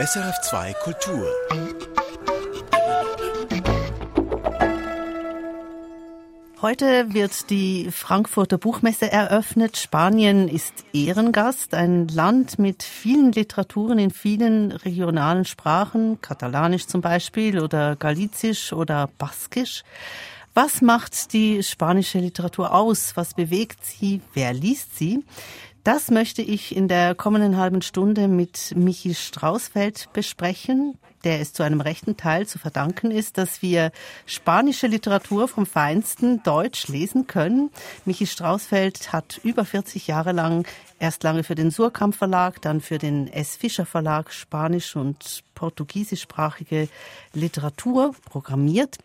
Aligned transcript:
SRF2 0.00 0.74
Kultur. 0.82 1.28
Heute 6.60 7.14
wird 7.14 7.48
die 7.48 7.92
Frankfurter 7.92 8.58
Buchmesse 8.58 9.12
eröffnet. 9.12 9.76
Spanien 9.76 10.48
ist 10.48 10.72
Ehrengast, 10.92 11.74
ein 11.74 12.08
Land 12.08 12.58
mit 12.58 12.82
vielen 12.82 13.30
Literaturen 13.30 14.00
in 14.00 14.10
vielen 14.10 14.72
regionalen 14.72 15.44
Sprachen, 15.44 16.20
katalanisch 16.20 16.88
zum 16.88 17.00
Beispiel 17.00 17.60
oder 17.60 17.94
galizisch 17.94 18.72
oder 18.72 19.08
baskisch. 19.16 19.84
Was 20.54 20.82
macht 20.82 21.32
die 21.32 21.62
spanische 21.62 22.18
Literatur 22.18 22.74
aus? 22.74 23.12
Was 23.16 23.34
bewegt 23.34 23.84
sie? 23.84 24.22
Wer 24.32 24.54
liest 24.54 24.96
sie? 24.96 25.22
Das 25.84 26.10
möchte 26.10 26.40
ich 26.40 26.74
in 26.74 26.88
der 26.88 27.14
kommenden 27.14 27.58
halben 27.58 27.82
Stunde 27.82 28.26
mit 28.26 28.72
Michi 28.74 29.14
Straußfeld 29.14 30.08
besprechen, 30.14 30.96
der 31.24 31.40
es 31.42 31.52
zu 31.52 31.62
einem 31.62 31.82
rechten 31.82 32.16
Teil 32.16 32.46
zu 32.46 32.58
verdanken 32.58 33.10
ist, 33.10 33.36
dass 33.36 33.60
wir 33.60 33.92
spanische 34.24 34.86
Literatur 34.86 35.46
vom 35.46 35.66
Feinsten 35.66 36.42
Deutsch 36.42 36.88
lesen 36.88 37.26
können. 37.26 37.68
Michi 38.06 38.26
Straußfeld 38.26 39.12
hat 39.12 39.38
über 39.44 39.66
40 39.66 40.06
Jahre 40.06 40.32
lang 40.32 40.66
erst 41.00 41.22
lange 41.22 41.44
für 41.44 41.54
den 41.54 41.70
Surkamp 41.70 42.14
Verlag, 42.14 42.62
dann 42.62 42.80
für 42.80 42.96
den 42.96 43.28
S. 43.28 43.54
Fischer 43.54 43.84
Verlag 43.84 44.32
spanisch 44.32 44.96
und 44.96 45.42
portugiesischsprachige 45.54 46.88
Literatur 47.34 48.14
programmiert. 48.24 48.96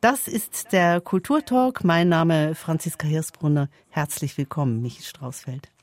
Das 0.00 0.26
ist 0.26 0.72
der 0.72 1.02
Kulturtalk. 1.02 1.84
Mein 1.84 2.08
Name 2.08 2.54
Franziska 2.54 3.06
Hirsbrunner. 3.06 3.68
Herzlich 3.90 4.38
willkommen, 4.38 4.80
Michi 4.80 5.02
Straußfeld. 5.02 5.73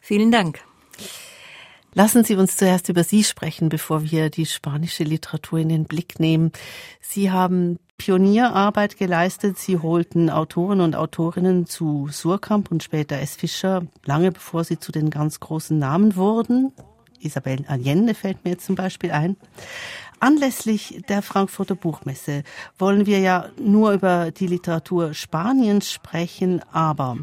Vielen 0.00 0.30
Dank. 0.30 0.60
Lassen 1.94 2.24
Sie 2.24 2.36
uns 2.36 2.56
zuerst 2.56 2.90
über 2.90 3.04
Sie 3.04 3.24
sprechen, 3.24 3.70
bevor 3.70 4.02
wir 4.02 4.28
die 4.28 4.44
spanische 4.44 5.02
Literatur 5.02 5.60
in 5.60 5.70
den 5.70 5.84
Blick 5.84 6.20
nehmen. 6.20 6.52
Sie 7.00 7.30
haben 7.30 7.78
Pionierarbeit 7.96 8.98
geleistet. 8.98 9.58
Sie 9.58 9.78
holten 9.78 10.28
Autoren 10.28 10.80
und 10.80 10.94
Autorinnen 10.94 11.66
zu 11.66 12.08
Surkamp 12.10 12.70
und 12.70 12.82
später 12.82 13.18
S. 13.18 13.36
Fischer, 13.36 13.86
lange 14.04 14.32
bevor 14.32 14.64
sie 14.64 14.78
zu 14.78 14.92
den 14.92 15.10
ganz 15.10 15.40
großen 15.40 15.78
Namen 15.78 16.16
wurden. 16.16 16.72
Isabel 17.20 17.64
Allende 17.66 18.14
fällt 18.14 18.44
mir 18.44 18.52
jetzt 18.52 18.66
zum 18.66 18.74
Beispiel 18.74 19.10
ein. 19.10 19.36
Anlässlich 20.20 21.02
der 21.08 21.22
Frankfurter 21.22 21.74
Buchmesse 21.74 22.42
wollen 22.78 23.06
wir 23.06 23.20
ja 23.20 23.50
nur 23.58 23.92
über 23.92 24.30
die 24.30 24.46
Literatur 24.46 25.14
Spaniens 25.14 25.90
sprechen, 25.90 26.62
aber 26.72 27.18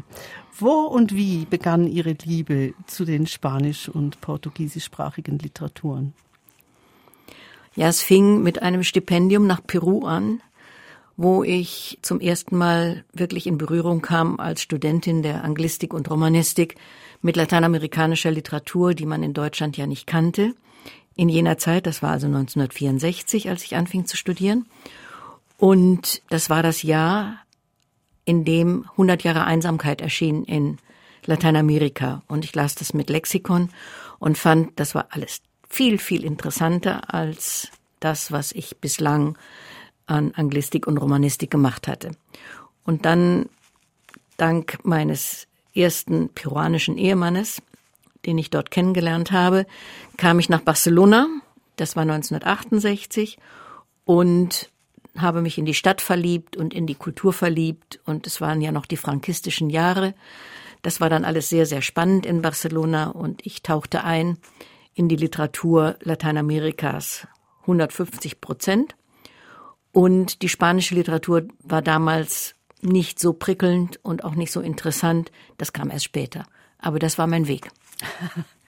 wo 0.58 0.82
und 0.82 1.14
wie 1.14 1.46
begann 1.46 1.86
Ihre 1.86 2.16
Liebe 2.24 2.74
zu 2.86 3.04
den 3.04 3.26
spanisch- 3.26 3.88
und 3.88 4.20
portugiesischsprachigen 4.20 5.38
Literaturen? 5.38 6.14
Ja, 7.76 7.88
es 7.88 8.02
fing 8.02 8.42
mit 8.42 8.62
einem 8.62 8.84
Stipendium 8.84 9.46
nach 9.46 9.60
Peru 9.66 10.04
an, 10.04 10.40
wo 11.16 11.42
ich 11.42 11.98
zum 12.02 12.20
ersten 12.20 12.56
Mal 12.56 13.04
wirklich 13.12 13.46
in 13.46 13.58
Berührung 13.58 14.00
kam 14.00 14.38
als 14.38 14.62
Studentin 14.62 15.22
der 15.22 15.44
Anglistik 15.44 15.92
und 15.92 16.10
Romanistik 16.10 16.76
mit 17.22 17.36
lateinamerikanischer 17.36 18.30
Literatur, 18.30 18.94
die 18.94 19.06
man 19.06 19.22
in 19.22 19.32
Deutschland 19.32 19.76
ja 19.76 19.86
nicht 19.86 20.06
kannte. 20.06 20.54
In 21.16 21.28
jener 21.28 21.58
Zeit, 21.58 21.86
das 21.86 22.02
war 22.02 22.10
also 22.10 22.26
1964, 22.26 23.48
als 23.48 23.64
ich 23.64 23.76
anfing 23.76 24.06
zu 24.06 24.16
studieren. 24.16 24.66
Und 25.56 26.22
das 26.30 26.50
war 26.50 26.62
das 26.62 26.82
Jahr, 26.82 27.38
in 28.24 28.44
dem 28.44 28.86
100 28.92 29.22
Jahre 29.22 29.44
Einsamkeit 29.44 30.00
erschien 30.00 30.44
in 30.44 30.78
Lateinamerika. 31.26 32.22
Und 32.26 32.44
ich 32.44 32.54
las 32.54 32.74
das 32.74 32.94
mit 32.94 33.10
Lexikon 33.10 33.70
und 34.18 34.38
fand, 34.38 34.78
das 34.78 34.94
war 34.94 35.08
alles 35.10 35.42
viel, 35.68 35.98
viel 35.98 36.24
interessanter 36.24 37.12
als 37.12 37.68
das, 38.00 38.32
was 38.32 38.52
ich 38.52 38.76
bislang 38.78 39.36
an 40.06 40.32
Anglistik 40.34 40.86
und 40.86 40.98
Romanistik 40.98 41.50
gemacht 41.50 41.88
hatte. 41.88 42.12
Und 42.84 43.04
dann, 43.06 43.48
dank 44.36 44.78
meines 44.84 45.46
ersten 45.74 46.28
peruanischen 46.28 46.98
Ehemannes, 46.98 47.62
den 48.26 48.38
ich 48.38 48.50
dort 48.50 48.70
kennengelernt 48.70 49.32
habe, 49.32 49.66
kam 50.16 50.38
ich 50.38 50.48
nach 50.48 50.60
Barcelona. 50.60 51.26
Das 51.76 51.96
war 51.96 52.02
1968 52.02 53.38
und 54.04 54.70
habe 55.16 55.42
mich 55.42 55.58
in 55.58 55.64
die 55.64 55.74
Stadt 55.74 56.00
verliebt 56.00 56.56
und 56.56 56.74
in 56.74 56.86
die 56.86 56.94
Kultur 56.94 57.32
verliebt 57.32 58.00
und 58.04 58.26
es 58.26 58.40
waren 58.40 58.60
ja 58.60 58.72
noch 58.72 58.86
die 58.86 58.96
frankistischen 58.96 59.70
Jahre. 59.70 60.14
Das 60.82 61.00
war 61.00 61.08
dann 61.08 61.24
alles 61.24 61.48
sehr, 61.48 61.66
sehr 61.66 61.82
spannend 61.82 62.26
in 62.26 62.42
Barcelona 62.42 63.08
und 63.08 63.44
ich 63.46 63.62
tauchte 63.62 64.04
ein 64.04 64.38
in 64.94 65.08
die 65.08 65.16
Literatur 65.16 65.96
Lateinamerikas 66.00 67.26
150 67.62 68.40
Prozent. 68.40 68.94
Und 69.92 70.42
die 70.42 70.48
spanische 70.48 70.94
Literatur 70.94 71.44
war 71.60 71.80
damals 71.80 72.54
nicht 72.82 73.18
so 73.18 73.32
prickelnd 73.32 73.98
und 74.02 74.24
auch 74.24 74.34
nicht 74.34 74.52
so 74.52 74.60
interessant. 74.60 75.30
Das 75.56 75.72
kam 75.72 75.90
erst 75.90 76.04
später. 76.04 76.44
Aber 76.78 76.98
das 76.98 77.16
war 77.16 77.26
mein 77.26 77.48
Weg. 77.48 77.70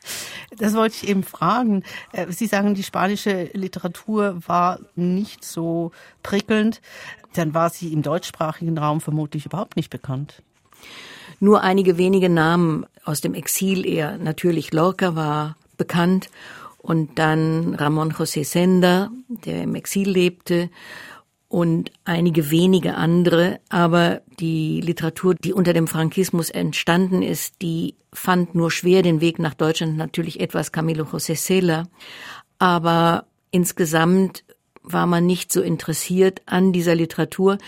Das 0.59 0.75
wollte 0.75 0.97
ich 1.03 1.09
eben 1.09 1.23
fragen. 1.23 1.83
Äh, 2.13 2.31
Sie 2.31 2.47
sagen, 2.47 2.75
die 2.75 2.83
spanische 2.83 3.51
Literatur 3.53 4.41
war 4.47 4.79
nicht 4.95 5.45
so 5.45 5.93
prickelnd. 6.23 6.81
Dann 7.35 7.55
war 7.55 7.71
sie 7.71 7.93
im 7.93 8.03
deutschsprachigen 8.03 8.79
Raum 8.79 9.01
vermutlich 9.01 9.47
überhaupt 9.47 9.77
nicht 9.77 9.91
bekannt. 9.91 10.43
Nur 11.39 11.63
einige 11.63 11.99
wenige 11.99 12.31
Namen 12.31 12.87
aus 13.05 13.21
dem 13.21 13.35
Exil 13.35 13.87
eher. 13.87 14.17
Natürlich 14.17 14.73
Lorca 14.73 15.15
war 15.15 15.57
bekannt 15.77 16.31
und 16.79 17.19
dann 17.19 17.75
Ramon 17.75 18.13
José 18.13 18.45
Senda, 18.45 19.11
der 19.29 19.65
im 19.65 19.75
Exil 19.75 20.09
lebte 20.09 20.71
und 21.49 21.93
einige 22.05 22.51
wenige 22.51 22.95
andere, 22.95 23.61
aber 23.69 24.23
die 24.41 24.81
Literatur, 24.81 25.35
die 25.35 25.53
unter 25.53 25.73
dem 25.73 25.87
Frankismus 25.87 26.51
entstanden 26.51 27.23
ist, 27.23 27.63
die 27.63 27.95
fand 28.13 28.55
nur 28.55 28.71
schwer 28.71 29.03
den 29.03 29.21
Weg 29.21 29.39
nach 29.39 29.55
Deutschland, 29.55 29.97
natürlich 29.97 30.41
etwas 30.41 30.73
Camilo 30.73 31.05
José 31.05 31.37
Cela, 31.37 31.85
aber 32.59 33.27
insgesamt 33.51 34.45
war 34.83 35.07
man 35.07 35.27
nicht 35.27 35.53
so 35.53 35.63
interessiert 35.63 36.43
an 36.47 36.73
dieser 36.73 36.95
Literatur, 36.95 37.59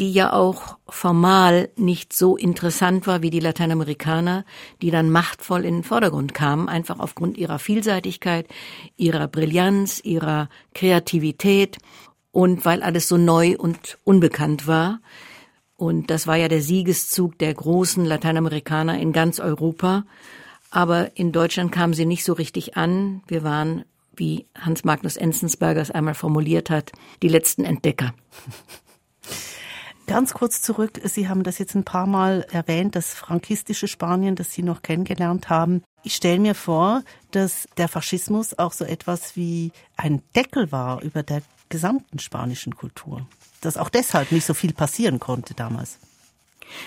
die 0.00 0.12
ja 0.12 0.32
auch 0.32 0.78
formal 0.88 1.68
nicht 1.76 2.12
so 2.12 2.36
interessant 2.36 3.06
war 3.06 3.22
wie 3.22 3.30
die 3.30 3.40
Lateinamerikaner, 3.40 4.44
die 4.80 4.90
dann 4.90 5.10
machtvoll 5.10 5.64
in 5.64 5.74
den 5.74 5.84
Vordergrund 5.84 6.34
kamen, 6.34 6.68
einfach 6.68 6.98
aufgrund 6.98 7.36
ihrer 7.36 7.58
Vielseitigkeit, 7.58 8.46
ihrer 8.96 9.28
Brillanz, 9.28 10.00
ihrer 10.02 10.48
Kreativität 10.74 11.78
und 12.32 12.64
weil 12.64 12.82
alles 12.82 13.08
so 13.08 13.16
neu 13.16 13.56
und 13.56 13.98
unbekannt 14.04 14.66
war. 14.66 15.00
Und 15.76 16.10
das 16.10 16.26
war 16.26 16.36
ja 16.36 16.48
der 16.48 16.62
Siegeszug 16.62 17.38
der 17.38 17.54
großen 17.54 18.04
Lateinamerikaner 18.04 18.98
in 18.98 19.12
ganz 19.12 19.38
Europa. 19.38 20.04
Aber 20.70 21.16
in 21.16 21.32
Deutschland 21.32 21.70
kamen 21.70 21.92
sie 21.92 22.06
nicht 22.06 22.24
so 22.24 22.32
richtig 22.32 22.76
an. 22.76 23.22
Wir 23.26 23.44
waren, 23.44 23.84
wie 24.16 24.46
Hans 24.58 24.84
Magnus 24.84 25.16
Enzensberger 25.16 25.82
es 25.82 25.90
einmal 25.90 26.14
formuliert 26.14 26.70
hat, 26.70 26.92
die 27.22 27.28
letzten 27.28 27.64
Entdecker. 27.64 28.14
Ganz 30.06 30.34
kurz 30.34 30.60
zurück, 30.60 31.00
Sie 31.04 31.28
haben 31.28 31.42
das 31.42 31.58
jetzt 31.58 31.74
ein 31.74 31.84
paar 31.84 32.06
Mal 32.06 32.44
erwähnt, 32.50 32.96
das 32.96 33.14
frankistische 33.14 33.86
Spanien, 33.86 34.34
das 34.34 34.52
Sie 34.52 34.62
noch 34.62 34.82
kennengelernt 34.82 35.48
haben. 35.48 35.82
Ich 36.02 36.16
stelle 36.16 36.40
mir 36.40 36.54
vor, 36.54 37.02
dass 37.30 37.68
der 37.76 37.88
Faschismus 37.88 38.58
auch 38.58 38.72
so 38.72 38.84
etwas 38.84 39.36
wie 39.36 39.70
ein 39.96 40.22
Deckel 40.34 40.72
war 40.72 41.02
über 41.02 41.22
der 41.22 41.42
gesamten 41.72 42.20
spanischen 42.20 42.76
Kultur. 42.76 43.26
Dass 43.60 43.76
auch 43.76 43.88
deshalb 43.88 44.30
nicht 44.30 44.44
so 44.44 44.54
viel 44.54 44.72
passieren 44.72 45.18
konnte 45.18 45.54
damals. 45.54 45.98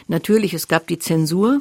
Natürlich, 0.08 0.54
es 0.54 0.70
gab 0.70 0.88
die 0.88 1.00
Zensur 1.00 1.60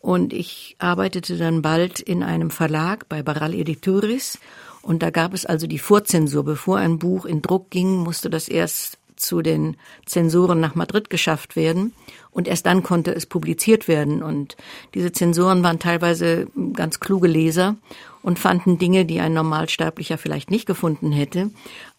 und 0.00 0.32
ich 0.32 0.76
arbeitete 0.78 1.36
dann 1.36 1.62
bald 1.62 1.98
in 1.98 2.22
einem 2.22 2.50
Verlag 2.50 3.08
bei 3.08 3.22
Barral 3.22 3.54
Editores 3.54 4.38
und 4.82 5.02
da 5.02 5.10
gab 5.10 5.34
es 5.34 5.44
also 5.44 5.66
die 5.66 5.78
Vorzensur. 5.78 6.44
Bevor 6.44 6.78
ein 6.78 6.98
Buch 6.98 7.24
in 7.24 7.42
Druck 7.42 7.70
ging, 7.70 7.96
musste 7.96 8.30
das 8.30 8.48
erst 8.48 8.98
zu 9.16 9.42
den 9.42 9.76
Zensoren 10.06 10.60
nach 10.60 10.76
Madrid 10.76 11.10
geschafft 11.10 11.56
werden 11.56 11.92
und 12.30 12.46
erst 12.46 12.66
dann 12.66 12.84
konnte 12.84 13.12
es 13.12 13.26
publiziert 13.26 13.88
werden. 13.88 14.22
Und 14.22 14.56
diese 14.94 15.10
Zensoren 15.10 15.64
waren 15.64 15.80
teilweise 15.80 16.46
ganz 16.74 17.00
kluge 17.00 17.26
Leser 17.26 17.76
und 18.22 18.38
fanden 18.38 18.78
Dinge, 18.78 19.04
die 19.06 19.20
ein 19.20 19.32
Normalsterblicher 19.32 20.18
vielleicht 20.18 20.50
nicht 20.50 20.66
gefunden 20.66 21.10
hätte 21.10 21.50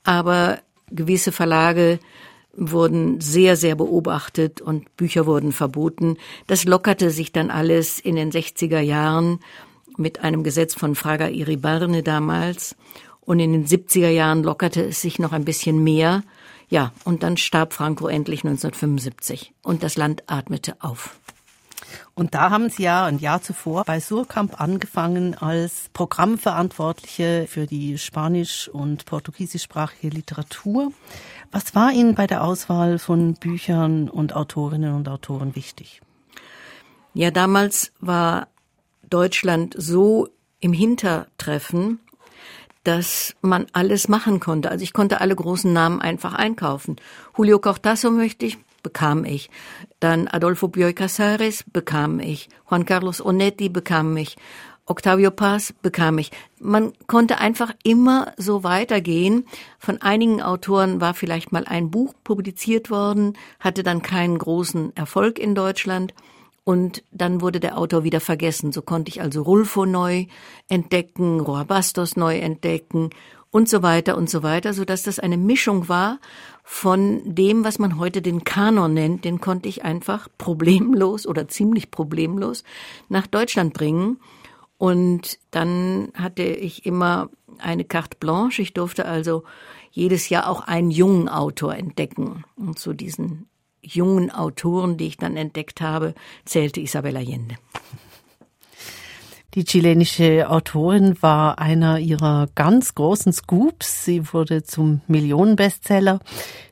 aber 0.04 0.60
gewisse 0.92 1.32
Verlage 1.32 2.00
wurden 2.54 3.22
sehr, 3.22 3.56
sehr 3.56 3.76
beobachtet 3.76 4.62
und 4.62 4.96
Bücher 4.98 5.26
wurden 5.26 5.52
verboten. 5.52 6.18
Das 6.48 6.66
lockerte 6.66 7.12
sich 7.12 7.32
dann 7.32 7.52
alles 7.52 8.00
in 8.00 8.16
den 8.16 8.32
60er 8.32 8.80
Jahren 8.80 9.40
mit 9.98 10.22
einem 10.22 10.44
Gesetz 10.44 10.74
von 10.74 10.96
Fraga 10.96 11.28
Iribarne 11.28 12.04
damals. 12.04 12.76
Und 13.22 13.40
in 13.40 13.52
den 13.54 13.68
70er 13.68 14.10
Jahren 14.10 14.44
lockerte 14.44 14.84
es 14.84 15.02
sich 15.02 15.20
noch 15.20 15.34
ein 15.34 15.46
bisschen 15.46 15.84
mehr. 15.84 16.24
Ja, 16.70 16.94
und 17.04 17.24
dann 17.24 17.38
starb 17.38 17.74
Franco 17.74 18.08
endlich 18.08 18.44
1975 18.44 19.54
und 19.64 19.84
das 19.84 19.98
Land 19.98 20.24
atmete 20.28 20.76
auf. 20.80 21.20
Und 22.14 22.34
da 22.36 22.50
haben 22.50 22.70
Sie 22.70 22.84
ja 22.84 23.06
ein 23.06 23.20
Jahr 23.20 23.42
zuvor 23.42 23.84
bei 23.86 24.00
Surkamp 24.00 24.60
angefangen 24.60 25.36
als 25.36 25.90
Programmverantwortliche 25.94 27.48
für 27.48 27.66
die 27.66 27.98
spanisch- 27.98 28.70
und 28.70 29.06
portugiesischsprachige 29.06 30.10
Literatur. 30.10 30.92
Was 31.52 31.76
war 31.76 31.92
Ihnen 31.92 32.16
bei 32.16 32.28
der 32.28 32.44
Auswahl 32.44 33.00
von 33.00 33.34
Büchern 33.34 34.10
und 34.10 34.36
Autorinnen 34.36 34.94
und 34.94 35.10
Autoren 35.10 35.56
wichtig? 35.56 36.02
Ja, 37.14 37.32
damals 37.32 37.92
war 38.00 38.48
Deutschland 39.10 39.74
so 39.78 40.30
im 40.60 40.74
Hintertreffen, 40.74 42.00
dass 42.84 43.36
man 43.42 43.68
alles 43.74 44.08
machen 44.08 44.40
konnte. 44.40 44.72
Also 44.72 44.84
ich 44.84 44.94
konnte 44.94 45.22
alle 45.22 45.36
großen 45.36 45.72
Namen 45.72 46.02
einfach 46.02 46.34
einkaufen. 46.34 46.96
Julio 47.38 47.60
Cortazo 47.60 48.12
möchte 48.12 48.46
ich, 48.46 48.58
bekam 48.82 49.26
ich. 49.26 49.50
Dann 50.00 50.28
Adolfo 50.28 50.68
Bioy 50.68 50.94
Casares 50.94 51.64
bekam 51.72 52.20
ich. 52.20 52.50
Juan 52.70 52.86
Carlos 52.86 53.24
Onetti 53.24 53.70
bekam 53.70 54.16
ich. 54.18 54.38
Octavio 54.90 55.30
Paz 55.30 55.72
bekam 55.84 56.18
ich. 56.18 56.32
Man 56.60 56.94
konnte 57.06 57.38
einfach 57.38 57.74
immer 57.84 58.34
so 58.38 58.64
weitergehen. 58.64 59.46
Von 59.78 60.02
einigen 60.02 60.42
Autoren 60.42 61.00
war 61.00 61.14
vielleicht 61.14 61.52
mal 61.52 61.66
ein 61.66 61.92
Buch 61.92 62.14
publiziert 62.24 62.90
worden, 62.90 63.38
hatte 63.60 63.84
dann 63.84 64.02
keinen 64.02 64.40
großen 64.40 64.96
Erfolg 64.96 65.38
in 65.38 65.54
Deutschland. 65.54 66.16
Und 66.64 67.04
dann 67.12 67.42
wurde 67.42 67.60
der 67.60 67.78
Autor 67.78 68.04
wieder 68.04 68.20
vergessen. 68.20 68.72
So 68.72 68.82
konnte 68.82 69.10
ich 69.10 69.22
also 69.22 69.44
Rulfo 69.44 69.86
neu 69.86 70.26
entdecken, 70.70 71.40
Roa 71.40 71.64
Bastos 71.64 72.16
neu 72.16 72.38
entdecken 72.38 73.12
und 73.52 73.70
so 73.70 73.82
weiter 73.82 74.18
und 74.18 74.30
so 74.30 74.44
weiter, 74.44 74.74
so 74.74 74.86
dass 74.86 75.04
das 75.04 75.20
eine 75.20 75.38
Mischung 75.38 75.88
war 75.88 76.20
von 76.72 77.22
dem, 77.26 77.64
was 77.64 77.80
man 77.80 77.98
heute 77.98 78.22
den 78.22 78.44
Kanon 78.44 78.94
nennt. 78.94 79.26
Den 79.26 79.42
konnte 79.42 79.68
ich 79.68 79.84
einfach 79.84 80.30
problemlos 80.38 81.26
oder 81.26 81.48
ziemlich 81.48 81.90
problemlos 81.90 82.64
nach 83.10 83.26
Deutschland 83.26 83.74
bringen. 83.74 84.20
Und 84.78 85.40
dann 85.50 86.10
hatte 86.14 86.44
ich 86.44 86.86
immer 86.86 87.32
eine 87.58 87.86
carte 87.86 88.18
blanche. 88.20 88.62
Ich 88.62 88.74
durfte 88.76 89.06
also 89.06 89.44
jedes 89.90 90.30
Jahr 90.30 90.48
auch 90.48 90.62
einen 90.62 90.92
jungen 90.92 91.28
Autor 91.28 91.76
entdecken. 91.76 92.46
Und 92.56 92.78
zu 92.78 92.94
diesen 92.94 93.50
jungen 93.82 94.30
Autoren, 94.30 94.96
die 94.96 95.08
ich 95.08 95.18
dann 95.18 95.38
entdeckt 95.38 95.82
habe, 95.82 96.14
zählte 96.46 96.82
Isabel 96.82 97.18
Allende. 97.18 97.56
Die 99.56 99.64
chilenische 99.64 100.48
Autorin 100.48 101.20
war 101.22 101.58
einer 101.58 101.98
ihrer 101.98 102.48
ganz 102.54 102.94
großen 102.94 103.34
Scoops. 103.34 104.06
Sie 104.06 104.32
wurde 104.32 104.62
zum 104.62 105.02
Millionenbestseller. 105.08 106.20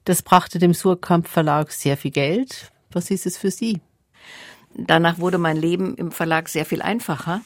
Das 0.06 0.22
brachte 0.22 0.60
dem 0.60 0.76
Surkamp 0.76 1.28
Verlag 1.28 1.72
sehr 1.72 1.98
viel 1.98 2.12
Geld. 2.12 2.72
Was 2.92 3.10
ist 3.10 3.26
es 3.26 3.36
für 3.36 3.50
Sie? 3.50 3.82
Danach 4.76 5.18
wurde 5.18 5.40
mein 5.40 5.58
Leben 5.58 5.96
im 5.96 6.12
Verlag 6.12 6.50
sehr 6.50 6.66
viel 6.66 6.84
einfacher, 6.84 7.42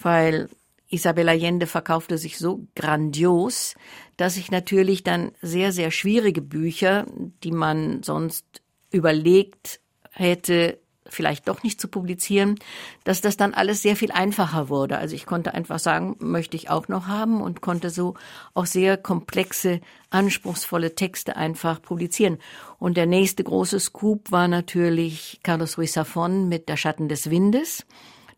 weil 0.00 0.48
Isabel 0.88 1.28
Allende 1.28 1.68
verkaufte 1.68 2.18
sich 2.18 2.36
so 2.36 2.66
grandios, 2.74 3.76
dass 4.16 4.36
ich 4.36 4.50
natürlich 4.50 5.04
dann 5.04 5.30
sehr, 5.40 5.70
sehr 5.70 5.92
schwierige 5.92 6.42
Bücher, 6.42 7.06
die 7.44 7.52
man 7.52 8.02
sonst 8.02 8.44
überlegt 8.90 9.80
hätte, 10.10 10.81
vielleicht 11.12 11.48
doch 11.48 11.62
nicht 11.62 11.80
zu 11.80 11.88
publizieren, 11.88 12.58
dass 13.04 13.20
das 13.20 13.36
dann 13.36 13.54
alles 13.54 13.82
sehr 13.82 13.96
viel 13.96 14.10
einfacher 14.10 14.68
wurde. 14.68 14.98
Also 14.98 15.14
ich 15.14 15.26
konnte 15.26 15.54
einfach 15.54 15.78
sagen, 15.78 16.16
möchte 16.18 16.56
ich 16.56 16.70
auch 16.70 16.88
noch 16.88 17.06
haben 17.06 17.40
und 17.40 17.60
konnte 17.60 17.90
so 17.90 18.14
auch 18.54 18.66
sehr 18.66 18.96
komplexe, 18.96 19.80
anspruchsvolle 20.10 20.94
Texte 20.94 21.36
einfach 21.36 21.80
publizieren. 21.80 22.38
Und 22.78 22.96
der 22.96 23.06
nächste 23.06 23.44
große 23.44 23.78
Scoop 23.78 24.32
war 24.32 24.48
natürlich 24.48 25.40
Carlos 25.42 25.78
Ruiz 25.78 25.96
Zafón 25.96 26.46
mit 26.46 26.68
Der 26.68 26.76
Schatten 26.76 27.08
des 27.08 27.30
Windes. 27.30 27.86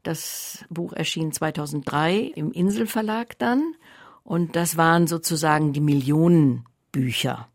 Das 0.03 0.65
Buch 0.69 0.93
erschien 0.93 1.33
2003 1.33 2.33
im 2.35 2.53
Inselverlag 2.53 3.39
dann. 3.39 3.75
Und 4.23 4.57
das 4.57 4.77
waren 4.77 5.07
sozusagen 5.07 5.73
die 5.73 5.81
Millionenbücher. 5.81 7.49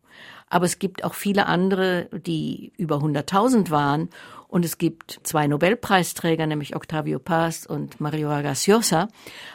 Aber 0.50 0.66
es 0.66 0.80
gibt 0.80 1.04
auch 1.04 1.14
viele 1.14 1.46
andere, 1.46 2.10
die 2.12 2.74
über 2.78 2.98
100.000 2.98 3.70
waren. 3.70 4.10
Und 4.48 4.66
es 4.66 4.80
gibt 4.80 5.20
zwei 5.24 5.46
Nobelpreisträger, 5.48 6.48
nämlich 6.48 6.76
Octavio 6.76 7.20
Paz 7.20 7.68
und 7.68 8.02
Mario 8.02 8.30
Vargas 8.30 8.66
Llosa. 8.66 9.08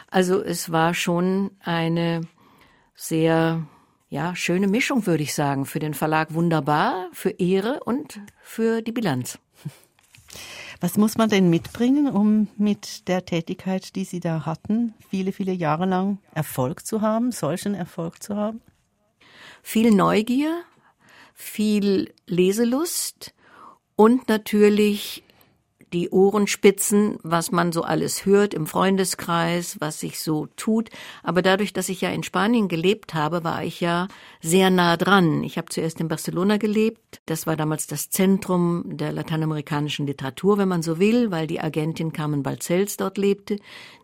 Also 0.09 0.41
es 0.41 0.71
war 0.71 0.93
schon 0.93 1.51
eine 1.59 2.21
sehr 2.95 3.67
ja, 4.09 4.35
schöne 4.35 4.67
Mischung, 4.67 5.05
würde 5.05 5.23
ich 5.23 5.33
sagen. 5.33 5.65
Für 5.65 5.79
den 5.79 5.93
Verlag 5.93 6.33
wunderbar, 6.33 7.09
für 7.11 7.31
Ehre 7.31 7.81
und 7.83 8.21
für 8.41 8.81
die 8.81 8.93
Bilanz. 8.93 9.37
Was 10.81 10.97
muss 10.97 11.17
man 11.17 11.29
denn 11.29 11.49
mitbringen, 11.49 12.07
um 12.07 12.47
mit 12.57 13.07
der 13.07 13.25
Tätigkeit, 13.25 13.95
die 13.95 14.03
Sie 14.03 14.19
da 14.19 14.45
hatten, 14.45 14.93
viele, 15.09 15.31
viele 15.31 15.53
Jahre 15.53 15.85
lang 15.85 16.19
Erfolg 16.33 16.85
zu 16.85 17.01
haben, 17.01 17.31
solchen 17.31 17.73
Erfolg 17.73 18.21
zu 18.21 18.35
haben? 18.35 18.61
Viel 19.61 19.91
Neugier, 19.91 20.63
viel 21.35 22.13
Leselust 22.25 23.33
und 23.95 24.29
natürlich 24.29 25.23
die 25.93 26.09
Ohrenspitzen, 26.09 27.17
was 27.23 27.51
man 27.51 27.71
so 27.71 27.83
alles 27.83 28.25
hört 28.25 28.53
im 28.53 28.65
Freundeskreis, 28.67 29.77
was 29.79 29.99
sich 29.99 30.19
so 30.19 30.47
tut. 30.57 30.89
Aber 31.23 31.41
dadurch, 31.41 31.73
dass 31.73 31.89
ich 31.89 32.01
ja 32.01 32.09
in 32.09 32.23
Spanien 32.23 32.67
gelebt 32.67 33.13
habe, 33.13 33.43
war 33.43 33.63
ich 33.63 33.81
ja 33.81 34.07
sehr 34.41 34.69
nah 34.69 34.97
dran. 34.97 35.43
Ich 35.43 35.57
habe 35.57 35.69
zuerst 35.69 36.01
in 36.01 36.07
Barcelona 36.07 36.57
gelebt. 36.57 37.21
Das 37.27 37.47
war 37.47 37.55
damals 37.55 37.87
das 37.87 38.09
Zentrum 38.09 38.83
der 38.85 39.11
lateinamerikanischen 39.13 40.07
Literatur, 40.07 40.57
wenn 40.57 40.67
man 40.67 40.81
so 40.81 40.99
will, 40.99 41.31
weil 41.31 41.47
die 41.47 41.61
Agentin 41.61 42.11
Carmen 42.11 42.43
Balcells 42.43 42.97
dort 42.97 43.17
lebte, 43.17 43.57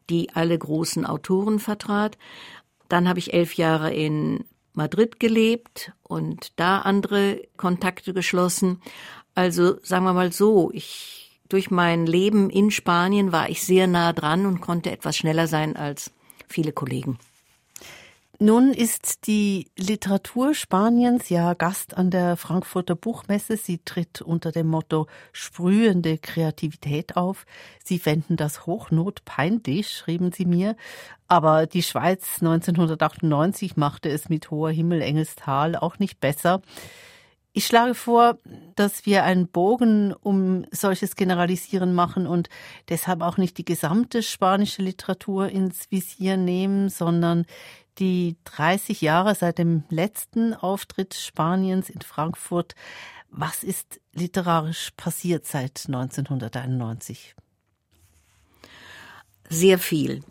die 0.09 0.29
alle 0.33 0.57
großen 0.57 1.05
Autoren 1.05 1.59
vertrat. 1.59 2.17
Dann 2.89 3.09
habe 3.09 3.19
ich 3.19 3.33
elf 3.33 3.55
Jahre 3.55 3.93
in 3.93 4.45
Madrid 4.73 5.19
gelebt 5.19 5.91
und 6.03 6.59
da 6.59 6.79
andere 6.79 7.41
Kontakte 7.57 8.13
geschlossen. 8.13 8.81
Also 9.35 9.77
sagen 9.83 10.05
wir 10.05 10.13
mal 10.13 10.31
so, 10.31 10.71
ich 10.73 11.39
durch 11.49 11.69
mein 11.69 12.05
Leben 12.05 12.49
in 12.49 12.71
Spanien 12.71 13.33
war 13.33 13.49
ich 13.49 13.63
sehr 13.63 13.85
nah 13.87 14.13
dran 14.13 14.45
und 14.45 14.61
konnte 14.61 14.89
etwas 14.89 15.17
schneller 15.17 15.47
sein 15.47 15.75
als 15.75 16.11
viele 16.47 16.71
Kollegen. 16.71 17.19
Nun 18.43 18.73
ist 18.73 19.27
die 19.27 19.69
Literatur 19.77 20.55
Spaniens 20.55 21.29
ja 21.29 21.53
Gast 21.53 21.95
an 21.95 22.09
der 22.09 22.37
Frankfurter 22.37 22.95
Buchmesse. 22.95 23.55
Sie 23.55 23.77
tritt 23.85 24.19
unter 24.19 24.51
dem 24.51 24.65
Motto 24.65 25.05
sprühende 25.31 26.17
Kreativität 26.17 27.17
auf. 27.17 27.45
Sie 27.83 27.99
fänden 27.99 28.37
das 28.37 28.65
hochnotpeinlich, 28.65 29.91
schrieben 29.91 30.31
sie 30.31 30.47
mir. 30.47 30.75
Aber 31.27 31.67
die 31.67 31.83
Schweiz 31.83 32.37
1998 32.41 33.77
machte 33.77 34.09
es 34.09 34.27
mit 34.27 34.49
hoher 34.49 34.71
Himmel 34.71 35.03
Engelstal 35.03 35.75
auch 35.75 35.99
nicht 35.99 36.19
besser. 36.19 36.63
Ich 37.53 37.65
schlage 37.65 37.95
vor, 37.95 38.37
dass 38.75 39.05
wir 39.05 39.25
einen 39.25 39.45
Bogen 39.45 40.13
um 40.13 40.65
solches 40.71 41.17
Generalisieren 41.17 41.93
machen 41.93 42.25
und 42.25 42.47
deshalb 42.87 43.21
auch 43.21 43.35
nicht 43.35 43.57
die 43.57 43.65
gesamte 43.65 44.23
spanische 44.23 44.81
Literatur 44.81 45.49
ins 45.49 45.91
Visier 45.91 46.37
nehmen, 46.37 46.87
sondern 46.87 47.45
die 47.99 48.37
30 48.45 49.01
Jahre 49.01 49.35
seit 49.35 49.57
dem 49.57 49.83
letzten 49.89 50.53
Auftritt 50.53 51.13
Spaniens 51.13 51.89
in 51.89 52.01
Frankfurt. 52.01 52.75
Was 53.29 53.63
ist 53.63 53.99
literarisch 54.13 54.91
passiert 54.97 55.45
seit 55.45 55.83
1991? 55.87 57.35
Sehr 59.49 59.79
viel. 59.79 60.21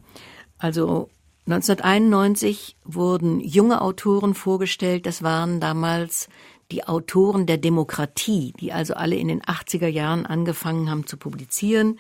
Also 0.59 1.09
1991 1.47 2.77
wurden 2.85 3.41
junge 3.41 3.81
Autoren 3.81 4.35
vorgestellt. 4.35 5.07
Das 5.07 5.23
waren 5.23 5.61
damals 5.61 6.29
die 6.71 6.87
Autoren 6.87 7.47
der 7.47 7.59
Demokratie, 7.59 8.53
die 8.61 8.73
also 8.73 8.95
alle 8.95 9.17
in 9.17 9.29
den 9.29 9.43
80er 9.43 9.89
Jahren 9.89 10.27
angefangen 10.27 10.91
haben 10.91 11.07
zu 11.07 11.17
publizieren, 11.17 11.99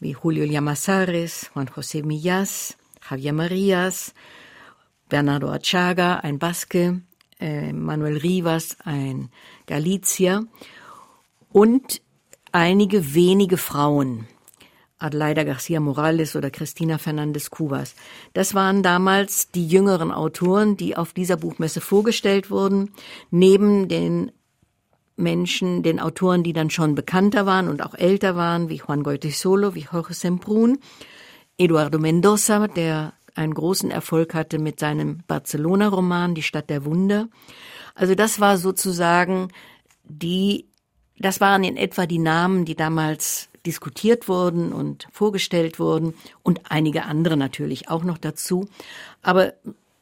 wie 0.00 0.16
Julio 0.22 0.44
Llamazares, 0.44 1.50
Juan 1.54 1.68
José 1.68 2.04
Millas, 2.04 2.76
Javier 3.08 3.32
Marias, 3.32 4.14
Bernardo 5.08 5.48
Achaga, 5.50 6.16
ein 6.16 6.38
Baske, 6.38 7.00
äh, 7.40 7.72
Manuel 7.72 8.18
Rivas, 8.18 8.76
ein 8.84 9.30
Galizier 9.66 10.46
und 11.52 12.00
einige 12.52 13.14
wenige 13.14 13.56
Frauen. 13.56 14.26
Adelaida 15.00 15.44
Garcia 15.44 15.78
Morales 15.78 16.34
oder 16.34 16.50
Cristina 16.50 16.98
Fernandez 16.98 17.50
Cubas. 17.50 17.94
Das 18.32 18.54
waren 18.54 18.82
damals 18.82 19.50
die 19.52 19.68
jüngeren 19.68 20.10
Autoren, 20.10 20.76
die 20.76 20.96
auf 20.96 21.12
dieser 21.12 21.36
Buchmesse 21.36 21.80
vorgestellt 21.80 22.50
wurden, 22.50 22.90
neben 23.30 23.88
den 23.88 24.32
Menschen, 25.16 25.82
den 25.82 26.00
Autoren, 26.00 26.42
die 26.42 26.52
dann 26.52 26.70
schon 26.70 26.94
bekannter 26.94 27.46
waren 27.46 27.68
und 27.68 27.84
auch 27.84 27.94
älter 27.94 28.34
waren, 28.34 28.68
wie 28.68 28.76
Juan 28.76 29.04
Goytisolo, 29.04 29.74
wie 29.74 29.86
Jorge 29.92 30.14
Semprún, 30.14 30.78
Eduardo 31.58 31.98
Mendoza, 31.98 32.66
der 32.68 33.12
einen 33.34 33.54
großen 33.54 33.90
Erfolg 33.90 34.34
hatte 34.34 34.58
mit 34.58 34.80
seinem 34.80 35.20
Barcelona-Roman 35.26 36.34
Die 36.34 36.42
Stadt 36.42 36.70
der 36.70 36.84
Wunder. 36.84 37.28
Also 37.94 38.14
das 38.14 38.40
war 38.40 38.58
sozusagen 38.58 39.48
die, 40.04 40.66
das 41.18 41.40
waren 41.40 41.64
in 41.64 41.76
etwa 41.76 42.06
die 42.06 42.18
Namen, 42.18 42.64
die 42.64 42.76
damals 42.76 43.48
diskutiert 43.66 44.28
wurden 44.28 44.72
und 44.72 45.08
vorgestellt 45.12 45.78
wurden 45.78 46.14
und 46.42 46.70
einige 46.70 47.04
andere 47.04 47.36
natürlich 47.36 47.88
auch 47.88 48.04
noch 48.04 48.18
dazu. 48.18 48.68
Aber 49.22 49.52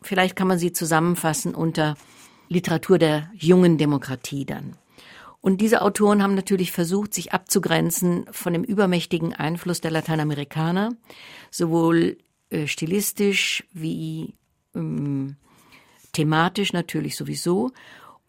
vielleicht 0.02 0.36
kann 0.36 0.46
man 0.48 0.58
sie 0.58 0.72
zusammenfassen 0.72 1.54
unter 1.54 1.96
Literatur 2.48 2.98
der 2.98 3.30
jungen 3.34 3.78
Demokratie 3.78 4.44
dann. 4.44 4.76
Und 5.40 5.60
diese 5.60 5.82
Autoren 5.82 6.22
haben 6.22 6.34
natürlich 6.34 6.72
versucht, 6.72 7.14
sich 7.14 7.32
abzugrenzen 7.32 8.26
von 8.32 8.52
dem 8.52 8.64
übermächtigen 8.64 9.32
Einfluss 9.32 9.80
der 9.80 9.92
Lateinamerikaner, 9.92 10.92
sowohl 11.50 12.18
äh, 12.50 12.66
stilistisch 12.66 13.64
wie 13.72 14.34
ähm, 14.74 15.36
thematisch 16.12 16.72
natürlich 16.72 17.16
sowieso. 17.16 17.72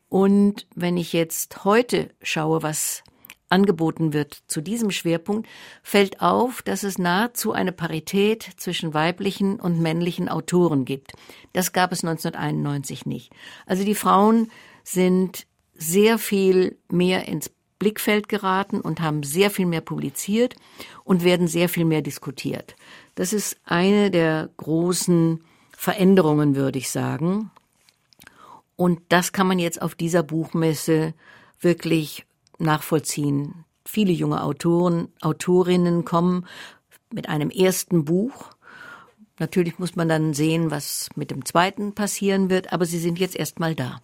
Und 0.10 0.68
wenn 0.76 0.98
ich 0.98 1.14
jetzt 1.14 1.66
heute 1.66 2.10
schaue, 2.22 2.64
was 2.64 3.04
angeboten 3.50 4.14
wird 4.14 4.40
zu 4.48 4.62
diesem 4.62 4.92
Schwerpunkt, 4.92 5.48
fällt 5.82 6.22
auf, 6.22 6.62
dass 6.62 6.84
es 6.84 6.98
nahezu 6.98 7.54
eine 7.54 7.72
Parität 7.72 8.50
zwischen 8.58 8.94
weiblichen 8.94 9.60
und 9.60 9.80
männlichen 9.80 10.30
Autoren 10.30 10.86
gibt. 10.86 11.14
Das 11.54 11.72
gab 11.72 11.92
es 11.92 12.04
1991 12.04 13.06
nicht. 13.06 13.32
Also 13.66 13.84
die 13.84 13.96
Frauen 13.96 14.52
sind 14.84 15.48
sehr 15.74 16.18
viel 16.18 16.78
mehr 16.90 17.28
ins 17.28 17.52
Blickfeld 17.80 18.28
geraten 18.28 18.82
und 18.82 19.02
haben 19.02 19.24
sehr 19.24 19.52
viel 19.52 19.68
mehr 19.68 19.82
publiziert 19.82 20.56
und 21.04 21.24
werden 21.24 21.48
sehr 21.48 21.70
viel 21.70 21.86
mehr 21.86 22.02
diskutiert. 22.02 22.76
Das 23.18 23.34
ist 23.34 23.58
eine 23.66 24.12
der 24.12 24.48
großen 24.58 25.44
Veränderungen, 25.76 26.56
würde 26.56 26.78
ich 26.78 26.92
sagen. 26.92 27.50
Und 28.76 29.02
das 29.10 29.32
kann 29.32 29.48
man 29.48 29.58
jetzt 29.58 29.82
auf 29.82 29.96
dieser 29.96 30.22
Buchmesse 30.22 31.16
wirklich 31.60 32.28
nachvollziehen. 32.60 33.66
Viele 33.86 34.12
junge 34.12 34.44
Autoren, 34.44 35.08
Autorinnen 35.20 36.06
kommen 36.06 36.46
mit 37.12 37.28
einem 37.28 37.50
ersten 37.50 38.06
Buch. 38.06 38.52
Natürlich 39.40 39.80
muss 39.80 39.96
man 39.96 40.08
dann 40.08 40.36
sehen, 40.36 40.70
was 40.70 41.10
mit 41.16 41.32
dem 41.32 41.44
zweiten 41.44 41.96
passieren 41.96 42.52
wird, 42.52 42.72
aber 42.72 42.86
sie 42.86 43.00
sind 43.00 43.18
jetzt 43.18 43.36
erstmal 43.36 43.74
da. 43.74 44.00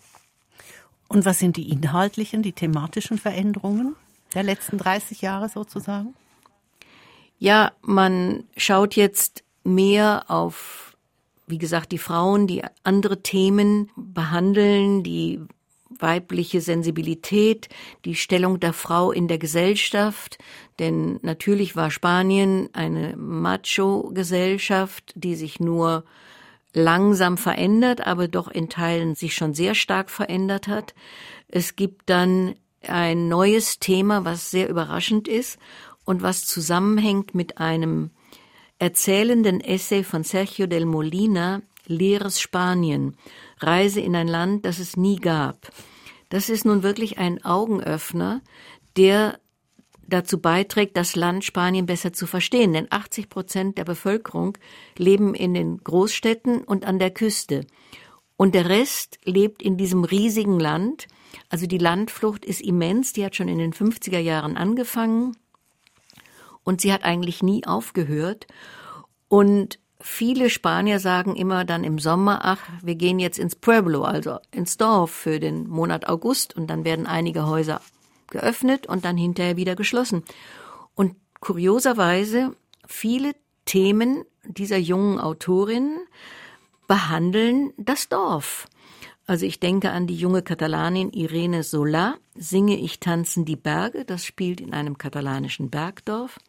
Und 1.08 1.24
was 1.24 1.38
sind 1.38 1.55
die 1.55 1.70
inhaltlichen, 1.70 2.41
die 2.41 2.53
thematischen 2.53 3.20
Veränderungen 3.20 3.96
der 4.34 4.41
letzten 4.41 4.79
30 4.79 5.22
Jahre 5.22 5.50
sozusagen? 5.50 6.15
Ja, 7.43 7.73
man 7.81 8.45
schaut 8.55 8.95
jetzt 8.95 9.43
mehr 9.65 10.23
auf 10.29 10.95
wie 11.45 11.57
gesagt, 11.57 11.91
die 11.91 11.97
Frauen, 11.97 12.47
die 12.47 12.63
andere 12.85 13.21
Themen 13.21 13.91
behandeln, 13.97 15.03
die 15.03 15.41
weibliche 15.89 16.62
Sensibilität, 16.62 17.67
die 18.05 18.15
Stellung 18.15 18.62
der 18.62 18.71
Frau 18.71 19.12
in 19.12 19.27
der 19.27 19.39
Gesellschaft, 19.39 20.38
denn 20.79 21.19
natürlich 21.21 21.75
war 21.75 21.91
Spanien 21.91 22.69
eine 22.71 23.17
Macho-Gesellschaft, 23.17 25.12
die 25.15 25.35
sich 25.35 25.59
nur 25.59 26.05
langsam 26.73 27.38
verändert, 27.38 28.07
aber 28.07 28.29
doch 28.29 28.47
in 28.47 28.69
Teilen 28.69 29.15
sich 29.15 29.35
schon 29.35 29.53
sehr 29.53 29.75
stark 29.75 30.09
verändert 30.09 30.69
hat. 30.69 30.95
Es 31.50 31.75
gibt 31.75 32.09
dann 32.09 32.55
ein 32.88 33.27
neues 33.27 33.79
Thema, 33.79 34.23
was 34.23 34.50
sehr 34.50 34.69
überraschend 34.69 35.27
ist 35.27 35.59
und 36.05 36.22
was 36.22 36.45
zusammenhängt 36.45 37.36
mit 37.36 37.57
einem 37.57 38.12
erzählenden 38.79 39.62
Essay 39.62 40.03
von 40.03 40.24
Sergio 40.24 40.67
del 40.67 40.86
Molina, 40.86 41.62
Leeres 41.86 42.39
Spanien, 42.39 43.15
Reise 43.60 44.01
in 44.01 44.15
ein 44.15 44.27
Land, 44.27 44.65
das 44.65 44.79
es 44.79 44.98
nie 44.98 45.17
gab. 45.17 45.72
Das 46.29 46.50
ist 46.50 46.65
nun 46.65 46.83
wirklich 46.83 47.17
ein 47.17 47.43
Augenöffner, 47.43 48.41
der 48.98 49.39
dazu 50.07 50.39
beiträgt, 50.39 50.98
das 50.98 51.15
Land 51.15 51.43
Spanien 51.43 51.86
besser 51.86 52.13
zu 52.13 52.27
verstehen. 52.27 52.74
Denn 52.74 52.88
80 52.89 53.29
Prozent 53.29 53.77
der 53.77 53.86
Bevölkerung 53.86 54.57
leben 54.98 55.33
in 55.36 55.53
den 55.53 55.77
Großstädten 55.77 56.63
und 56.63 56.86
an 56.86 57.00
der 57.00 57.12
Küste. 57.12 57.65
Und 58.36 58.55
der 58.55 58.67
Rest 58.67 59.19
lebt 59.24 59.62
in 59.62 59.77
diesem 59.77 60.03
riesigen 60.03 60.60
Land. 60.60 61.07
Also 61.50 61.67
die 61.67 61.77
Landflucht 61.77 62.45
ist 62.45 62.62
immens. 62.62 63.13
Die 63.13 63.24
hat 63.24 63.36
schon 63.36 63.48
in 63.48 63.60
den 63.60 63.74
50er 63.74 64.19
Jahren 64.19 64.57
angefangen 64.57 65.38
und 66.63 66.82
sie 66.82 66.93
hat 66.93 67.03
eigentlich 67.03 67.43
nie 67.43 67.65
aufgehört. 67.65 68.48
Und 69.27 69.79
viele 70.00 70.50
Spanier 70.50 71.00
sagen 71.00 71.36
immer 71.36 71.65
dann 71.65 71.84
im 71.84 72.00
Sommer, 72.00 72.41
ach, 72.43 72.60
wir 72.82 72.96
gehen 72.96 73.20
jetzt 73.20 73.39
ins 73.39 73.55
Pueblo, 73.55 74.03
also 74.03 74.38
ins 74.51 74.77
Dorf 74.77 75.12
für 75.12 75.39
den 75.39 75.67
Monat 75.67 76.08
August 76.08 76.55
und 76.55 76.67
dann 76.67 76.86
werden 76.86 77.08
einige 77.08 77.46
Häuser 77.46 77.82
geöffnet 78.27 78.88
und 78.88 79.05
dann 79.05 79.17
hinterher 79.17 79.58
wieder 79.58 79.75
geschlossen. 79.75 80.24
Und 80.96 81.15
kurioserweise 81.39 82.55
viele 82.86 83.34
Themen 83.65 84.25
dieser 84.46 84.77
jungen 84.77 85.20
Autorin 85.20 86.00
behandeln 86.88 87.74
das 87.77 88.10
Dorf. 88.10 88.67
Also 89.25 89.46
ich 89.46 89.60
denke 89.60 89.91
an 89.91 90.05
die 90.05 90.17
junge 90.17 90.41
Katalanin 90.41 91.12
Irene 91.12 91.62
Solá, 91.62 92.15
Singe 92.36 92.77
ich 92.77 93.00
tanzen 93.00 93.46
die 93.46 93.55
Berge, 93.55 94.05
das 94.05 94.25
spielt 94.25 94.60
in 94.60 94.74
einem 94.74 94.98
katalanischen 94.98 95.70
Bergdorf. 95.70 96.39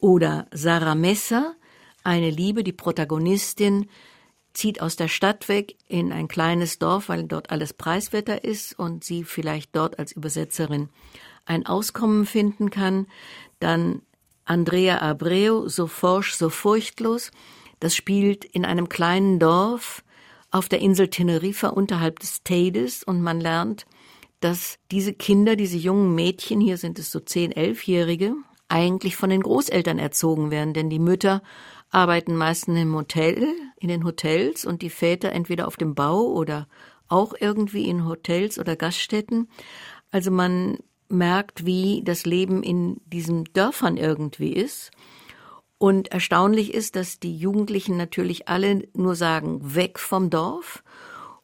Oder 0.00 0.46
Sarah 0.52 0.94
Messer, 0.94 1.54
eine 2.02 2.30
Liebe, 2.30 2.64
die 2.64 2.72
Protagonistin 2.72 3.86
zieht 4.52 4.80
aus 4.80 4.96
der 4.96 5.08
Stadt 5.08 5.48
weg 5.48 5.76
in 5.86 6.12
ein 6.12 6.26
kleines 6.26 6.78
Dorf, 6.78 7.08
weil 7.08 7.24
dort 7.24 7.50
alles 7.50 7.72
preiswerter 7.72 8.42
ist 8.42 8.78
und 8.78 9.04
sie 9.04 9.24
vielleicht 9.24 9.76
dort 9.76 9.98
als 9.98 10.12
Übersetzerin 10.12 10.88
ein 11.44 11.66
Auskommen 11.66 12.26
finden 12.26 12.70
kann. 12.70 13.06
Dann 13.60 14.02
Andrea 14.44 14.98
Abreu, 14.98 15.68
so 15.68 15.86
forsch, 15.86 16.34
so 16.34 16.48
furchtlos. 16.48 17.30
Das 17.78 17.94
spielt 17.94 18.44
in 18.44 18.64
einem 18.64 18.88
kleinen 18.88 19.38
Dorf 19.38 20.02
auf 20.50 20.68
der 20.68 20.80
Insel 20.80 21.08
Teneriffa 21.08 21.68
unterhalb 21.68 22.18
des 22.18 22.42
Teides 22.42 23.04
und 23.04 23.22
man 23.22 23.40
lernt, 23.40 23.86
dass 24.40 24.78
diese 24.90 25.12
Kinder, 25.12 25.54
diese 25.54 25.76
jungen 25.76 26.14
Mädchen, 26.14 26.60
hier 26.60 26.78
sind 26.78 26.98
es 26.98 27.10
so 27.12 27.20
zehn, 27.20 27.52
elfjährige, 27.52 28.34
eigentlich 28.70 29.16
von 29.16 29.30
den 29.30 29.42
Großeltern 29.42 29.98
erzogen 29.98 30.50
werden, 30.50 30.74
denn 30.74 30.90
die 30.90 30.98
Mütter 30.98 31.42
arbeiten 31.90 32.36
meistens 32.36 32.78
im 32.78 32.94
Hotel, 32.94 33.46
in 33.78 33.88
den 33.88 34.04
Hotels 34.04 34.64
und 34.64 34.82
die 34.82 34.90
Väter 34.90 35.32
entweder 35.32 35.66
auf 35.66 35.76
dem 35.76 35.94
Bau 35.94 36.22
oder 36.22 36.68
auch 37.08 37.34
irgendwie 37.38 37.88
in 37.88 38.06
Hotels 38.06 38.58
oder 38.58 38.76
Gaststätten. 38.76 39.48
Also 40.10 40.30
man 40.30 40.78
merkt, 41.08 41.66
wie 41.66 42.02
das 42.04 42.24
Leben 42.24 42.62
in 42.62 43.00
diesen 43.06 43.44
Dörfern 43.52 43.96
irgendwie 43.96 44.52
ist. 44.52 44.92
Und 45.78 46.12
erstaunlich 46.12 46.72
ist, 46.74 46.94
dass 46.94 47.18
die 47.18 47.36
Jugendlichen 47.36 47.96
natürlich 47.96 48.48
alle 48.48 48.86
nur 48.94 49.16
sagen, 49.16 49.74
weg 49.74 49.98
vom 49.98 50.30
Dorf. 50.30 50.84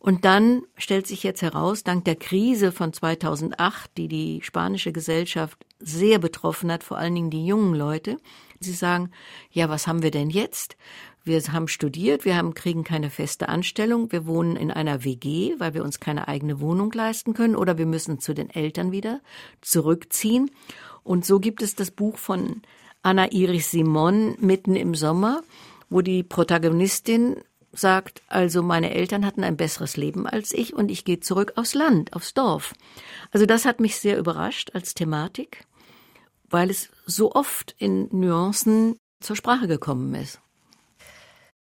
Und 0.07 0.25
dann 0.25 0.63
stellt 0.77 1.09
sich 1.09 1.25
jetzt 1.25 1.43
heraus, 1.43 1.83
dank 1.83 2.05
der 2.05 2.15
Krise 2.15 2.71
von 2.71 2.93
2008, 2.93 3.91
die 3.97 4.07
die 4.07 4.41
spanische 4.41 4.93
Gesellschaft 4.93 5.59
sehr 5.81 6.21
betroffen 6.21 6.71
hat, 6.71 6.85
vor 6.85 6.97
allen 6.97 7.17
Dingen 7.17 7.31
die 7.31 7.45
jungen 7.45 7.75
Leute, 7.75 8.19
sie 8.61 8.73
sagen, 8.73 9.11
ja, 9.51 9.69
was 9.69 9.89
haben 9.89 10.05
wir 10.05 10.13
denn 10.13 10.31
jetzt? 10.31 10.77
Wir 11.25 11.43
haben 11.51 11.67
studiert, 11.67 12.25
wir 12.25 12.37
haben, 12.37 12.55
kriegen 12.55 12.85
keine 12.85 13.11
feste 13.11 13.49
Anstellung, 13.49 14.13
wir 14.13 14.29
wohnen 14.29 14.55
in 14.55 14.71
einer 14.71 15.03
WG, 15.03 15.55
weil 15.59 15.75
wir 15.75 15.83
uns 15.83 15.99
keine 15.99 16.29
eigene 16.29 16.61
Wohnung 16.61 16.93
leisten 16.93 17.35
können 17.35 17.57
oder 17.57 17.77
wir 17.77 17.87
müssen 17.87 18.21
zu 18.21 18.33
den 18.33 18.49
Eltern 18.49 18.93
wieder 18.93 19.21
zurückziehen. 19.61 20.53
Und 21.03 21.25
so 21.25 21.41
gibt 21.41 21.63
es 21.63 21.75
das 21.75 21.91
Buch 21.91 22.17
von 22.17 22.63
Anna 23.03 23.33
Iris 23.33 23.73
Simon 23.73 24.37
mitten 24.39 24.77
im 24.77 24.95
Sommer, 24.95 25.43
wo 25.91 26.01
die 26.01 26.23
Protagonistin 26.23 27.39
sagt, 27.77 28.23
also 28.29 28.63
meine 28.63 28.95
Eltern 28.95 29.25
hatten 29.25 29.45
ein 29.45 29.57
besseres 29.57 29.97
Leben 29.97 30.27
als 30.27 30.53
ich 30.53 30.75
und 30.75 30.91
ich 30.91 31.05
gehe 31.05 31.21
zurück 31.21 31.53
aufs 31.57 31.75
Land, 31.75 32.15
aufs 32.15 32.35
Dorf. 32.35 32.75
Also 33.33 33.47
das 33.47 33.65
hat 33.65 33.81
mich 33.81 33.97
sehr 33.97 34.19
überrascht 34.19 34.71
als 34.75 34.95
Thematik, 34.95 35.65
weil 36.49 36.71
es 36.71 36.91
so 37.07 37.33
oft 37.33 37.75
in 37.79 38.09
Nuancen 38.11 38.97
zur 39.21 39.37
Sprache 39.37 39.69
gekommen 39.69 40.15
ist. 40.15 40.41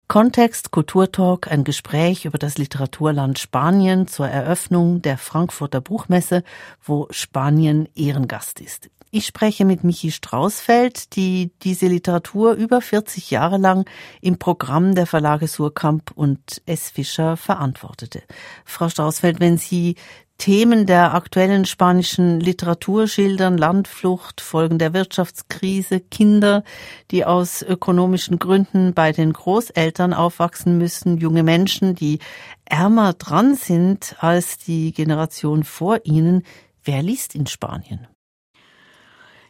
Kontext 0.09 0.73
Kulturtalk, 0.73 1.51
ein 1.51 1.65
Gespräch 1.65 2.27
über 2.27 2.37
das 2.37 2.59
Literaturland 2.59 3.39
Spanien 3.39 4.07
zur 4.09 4.29
Eröffnung 4.29 5.01
der 5.01 5.17
Frankfurter 5.17 5.81
Buchmesse, 5.81 6.45
wo 6.83 7.07
Spanien 7.11 7.89
Ehrengast 7.95 8.61
ist. 8.61 8.91
Ich 9.15 9.27
spreche 9.27 9.67
mit 9.67 9.85
Michi 9.85 10.11
Straußfeld, 10.11 11.17
die 11.17 11.53
diese 11.63 11.87
Literatur 11.87 12.55
über 12.55 12.81
40 12.81 13.31
Jahre 13.31 13.59
lang 13.59 13.85
im 14.23 14.39
Programm 14.39 14.95
der 14.95 15.07
Verlage 15.07 15.49
Surkamp 15.49 16.13
und 16.15 16.63
S. 16.65 16.89
Fischer 16.89 17.37
verantwortete. 17.37 18.23
Frau 18.65 18.89
Straußfeld, 18.89 19.39
wenn 19.39 19.59
Sie 19.59 19.97
Themen 20.39 20.87
der 20.87 21.13
aktuellen 21.13 21.67
spanischen 21.67 22.41
Literatur 22.41 23.07
schildern, 23.07 23.59
Landflucht, 23.59 24.41
Folgen 24.41 24.79
der 24.79 24.95
Wirtschaftskrise, 24.95 26.01
Kinder, 26.01 26.65
die 27.11 27.27
aus 27.27 27.61
ökonomischen 27.61 28.39
Gründen 28.39 28.95
bei 28.95 29.13
den 29.13 29.35
Großeltern 29.35 30.15
aufwachsen 30.15 30.79
müssen, 30.79 31.19
junge 31.19 31.43
Menschen, 31.43 31.95
die 31.95 32.19
ärmer 32.65 33.13
dran 33.13 33.57
sind 33.57 34.17
als 34.21 34.57
die 34.57 34.95
Generation 34.95 35.65
vor 35.65 36.01
ihnen. 36.05 36.45
Wer 36.83 37.03
liest 37.03 37.35
in 37.35 37.47
Spanien? 37.47 38.07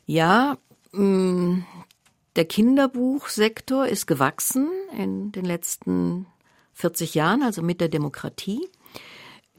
Ja, 0.06 0.58
Mm, 0.92 1.62
der 2.36 2.44
Kinderbuchsektor 2.44 3.86
ist 3.86 4.06
gewachsen 4.06 4.68
in 4.96 5.32
den 5.32 5.44
letzten 5.44 6.26
40 6.74 7.14
Jahren, 7.14 7.42
also 7.42 7.62
mit 7.62 7.80
der 7.80 7.88
Demokratie. 7.88 8.68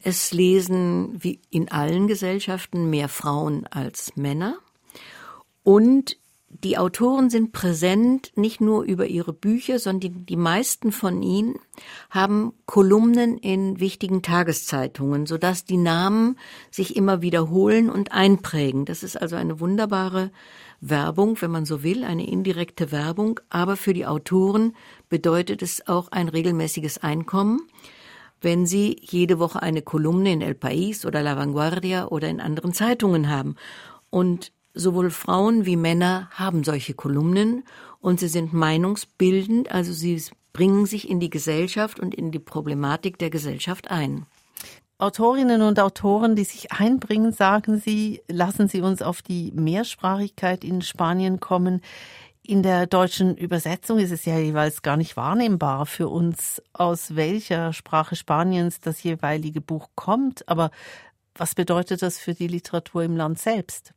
Es 0.03 0.31
lesen 0.31 1.23
wie 1.23 1.39
in 1.49 1.71
allen 1.71 2.07
Gesellschaften 2.07 2.89
mehr 2.89 3.09
Frauen 3.09 3.65
als 3.67 4.15
Männer. 4.15 4.57
Und 5.63 6.17
die 6.61 6.77
Autoren 6.77 7.29
sind 7.29 7.51
präsent 7.51 8.31
nicht 8.35 8.61
nur 8.61 8.83
über 8.83 9.07
ihre 9.07 9.33
Bücher, 9.33 9.79
sondern 9.79 10.25
die 10.25 10.35
meisten 10.35 10.91
von 10.91 11.21
ihnen 11.21 11.55
haben 12.09 12.53
Kolumnen 12.65 13.37
in 13.37 13.79
wichtigen 13.79 14.21
Tageszeitungen, 14.21 15.25
sodass 15.25 15.65
die 15.65 15.77
Namen 15.77 16.37
sich 16.69 16.95
immer 16.95 17.21
wiederholen 17.21 17.89
und 17.89 18.11
einprägen. 18.11 18.85
Das 18.85 19.03
ist 19.03 19.19
also 19.19 19.35
eine 19.35 19.59
wunderbare 19.59 20.31
Werbung, 20.81 21.41
wenn 21.41 21.51
man 21.51 21.65
so 21.65 21.81
will, 21.81 22.03
eine 22.03 22.27
indirekte 22.27 22.91
Werbung, 22.91 23.39
aber 23.49 23.77
für 23.77 23.93
die 23.93 24.05
Autoren 24.05 24.75
bedeutet 25.09 25.61
es 25.61 25.87
auch 25.87 26.09
ein 26.11 26.27
regelmäßiges 26.27 26.99
Einkommen, 26.99 27.61
wenn 28.41 28.65
sie 28.65 28.97
jede 29.01 29.39
Woche 29.39 29.61
eine 29.61 29.81
Kolumne 29.81 30.33
in 30.33 30.41
El 30.41 30.55
País 30.55 31.05
oder 31.05 31.23
La 31.23 31.37
Vanguardia 31.37 32.07
oder 32.07 32.27
in 32.27 32.41
anderen 32.41 32.73
Zeitungen 32.73 33.29
haben. 33.29 33.55
Und 34.09 34.51
sowohl 34.73 35.09
Frauen 35.11 35.65
wie 35.65 35.75
Männer 35.75 36.29
haben 36.31 36.63
solche 36.63 36.93
Kolumnen 36.93 37.63
und 37.99 38.19
sie 38.19 38.27
sind 38.27 38.53
meinungsbildend, 38.53 39.71
also 39.71 39.93
sie 39.93 40.21
bringen 40.51 40.85
sich 40.85 41.09
in 41.09 41.19
die 41.19 41.29
Gesellschaft 41.29 41.99
und 41.99 42.13
in 42.13 42.31
die 42.31 42.39
Problematik 42.39 43.17
der 43.17 43.29
Gesellschaft 43.29 43.91
ein. 43.91 44.25
Autorinnen 44.99 45.61
und 45.61 45.79
Autoren, 45.79 46.35
die 46.35 46.43
sich 46.43 46.71
einbringen, 46.71 47.33
sagen 47.33 47.79
Sie, 47.79 48.21
lassen 48.29 48.69
Sie 48.69 48.81
uns 48.81 49.01
auf 49.01 49.21
die 49.21 49.51
Mehrsprachigkeit 49.51 50.63
in 50.63 50.81
Spanien 50.81 51.39
kommen. 51.39 51.81
In 52.41 52.61
der 52.61 52.87
deutschen 52.87 53.35
Übersetzung 53.35 53.99
ist 53.99 54.11
es 54.11 54.25
ja 54.25 54.37
jeweils 54.37 54.81
gar 54.81 54.95
nicht 54.95 55.17
wahrnehmbar 55.17 55.87
für 55.87 56.07
uns, 56.07 56.61
aus 56.71 57.15
welcher 57.15 57.73
Sprache 57.73 58.15
Spaniens 58.15 58.79
das 58.79 59.01
jeweilige 59.01 59.61
Buch 59.61 59.89
kommt. 59.95 60.47
Aber 60.47 60.69
was 61.35 61.55
bedeutet 61.55 62.01
das 62.01 62.19
für 62.19 62.33
die 62.33 62.47
Literatur 62.47 63.03
im 63.03 63.17
Land 63.17 63.39
selbst? 63.39 63.93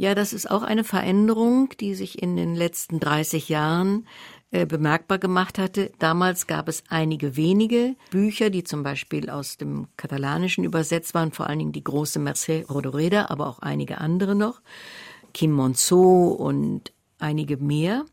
Ja, 0.00 0.14
das 0.14 0.32
ist 0.32 0.48
auch 0.48 0.62
eine 0.62 0.84
Veränderung, 0.84 1.70
die 1.80 1.96
sich 1.96 2.22
in 2.22 2.36
den 2.36 2.54
letzten 2.54 3.00
30 3.00 3.48
Jahren 3.48 4.06
äh, 4.52 4.64
bemerkbar 4.64 5.18
gemacht 5.18 5.58
hatte. 5.58 5.90
Damals 5.98 6.46
gab 6.46 6.68
es 6.68 6.84
einige 6.88 7.36
wenige 7.36 7.96
Bücher, 8.12 8.48
die 8.48 8.62
zum 8.62 8.84
Beispiel 8.84 9.28
aus 9.28 9.56
dem 9.56 9.88
Katalanischen 9.96 10.62
übersetzt 10.62 11.14
waren, 11.14 11.32
vor 11.32 11.48
allen 11.48 11.58
Dingen 11.58 11.72
die 11.72 11.82
große 11.82 12.20
Mercè 12.20 12.64
Rodoreda, 12.68 13.26
aber 13.28 13.48
auch 13.48 13.58
einige 13.58 13.98
andere 13.98 14.36
noch, 14.36 14.62
Kim 15.34 15.50
Monceau 15.50 16.28
und 16.28 16.92
einige 17.18 17.56
mehr. 17.56 18.04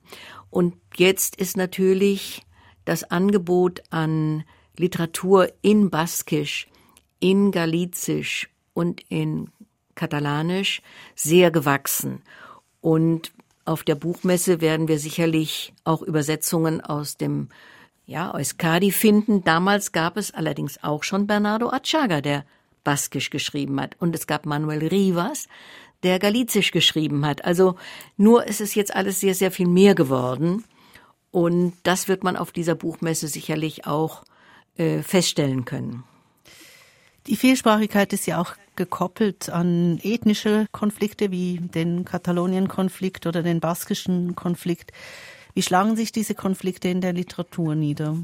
Und 0.49 0.73
jetzt 0.97 1.35
ist 1.35 1.55
natürlich 1.55 2.41
das 2.83 3.03
Angebot 3.03 3.83
an 3.91 4.43
Literatur 4.75 5.49
in 5.61 5.91
Baskisch, 5.91 6.67
in 7.19 7.51
Galizisch 7.51 8.49
und 8.73 9.01
in 9.07 9.51
Katalanisch 9.95 10.81
sehr 11.15 11.51
gewachsen. 11.51 12.21
Und 12.81 13.31
auf 13.65 13.83
der 13.83 13.95
Buchmesse 13.95 14.61
werden 14.61 14.87
wir 14.87 14.99
sicherlich 14.99 15.73
auch 15.83 16.01
Übersetzungen 16.01 16.81
aus 16.81 17.17
dem 17.17 17.49
ja, 18.05 18.33
Euskadi 18.33 18.91
finden. 18.91 19.43
Damals 19.43 19.91
gab 19.91 20.17
es 20.17 20.31
allerdings 20.31 20.83
auch 20.83 21.03
schon 21.03 21.25
Bernardo 21.25 21.69
Achaga, 21.69 22.21
der 22.21 22.45
Baskisch 22.83 23.31
geschrieben 23.31 23.81
hat. 23.81 23.95
Und 23.99 24.15
es 24.15 24.27
gab 24.27 24.45
Manuel 24.45 24.87
Rivas, 24.87 25.47
der 26.03 26.19
Galizisch 26.19 26.71
geschrieben 26.71 27.25
hat. 27.25 27.43
Also 27.43 27.75
nur 28.17 28.45
ist 28.45 28.61
es 28.61 28.75
jetzt 28.75 28.95
alles 28.95 29.19
sehr, 29.19 29.33
sehr 29.33 29.51
viel 29.51 29.67
mehr 29.67 29.95
geworden. 29.95 30.63
Und 31.31 31.73
das 31.83 32.07
wird 32.07 32.23
man 32.23 32.37
auf 32.37 32.51
dieser 32.51 32.75
Buchmesse 32.75 33.27
sicherlich 33.27 33.87
auch 33.87 34.23
äh, 34.77 35.01
feststellen 35.01 35.65
können. 35.65 36.03
Die 37.27 37.35
Vielsprachigkeit 37.35 38.13
ist 38.13 38.27
ja 38.27 38.39
auch 38.39 38.53
gekoppelt 38.75 39.49
an 39.49 39.99
ethnische 40.03 40.67
Konflikte 40.71 41.31
wie 41.31 41.59
den 41.59 42.05
Katalonien-Konflikt 42.05 43.27
oder 43.27 43.43
den 43.43 43.59
baskischen 43.59 44.35
Konflikt. 44.35 44.91
Wie 45.53 45.61
schlagen 45.61 45.95
sich 45.95 46.11
diese 46.11 46.35
Konflikte 46.35 46.89
in 46.89 47.01
der 47.01 47.13
Literatur 47.13 47.75
nieder? 47.75 48.17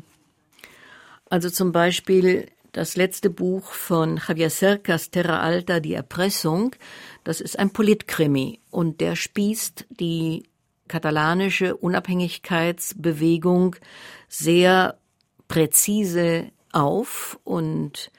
Also 1.30 1.50
zum 1.50 1.72
Beispiel 1.72 2.48
das 2.72 2.96
letzte 2.96 3.30
Buch 3.30 3.72
von 3.72 4.20
Javier 4.28 4.50
Cercas, 4.50 5.12
Terra 5.12 5.42
Alta, 5.42 5.80
die 5.80 5.94
Erpressung, 5.94 6.76
das 7.24 7.42
ist 7.42 7.60
ein 7.60 7.72
Politkrimi 7.72 8.60
und 8.70 9.02
der 9.02 9.16
spießt 9.16 9.88
die 9.90 10.44
katalanische 10.88 11.76
Unabhängigkeitsbewegung 11.78 13.76
sehr 14.28 14.98
präzise 15.48 16.52
auf 16.72 17.40
und 17.44 18.12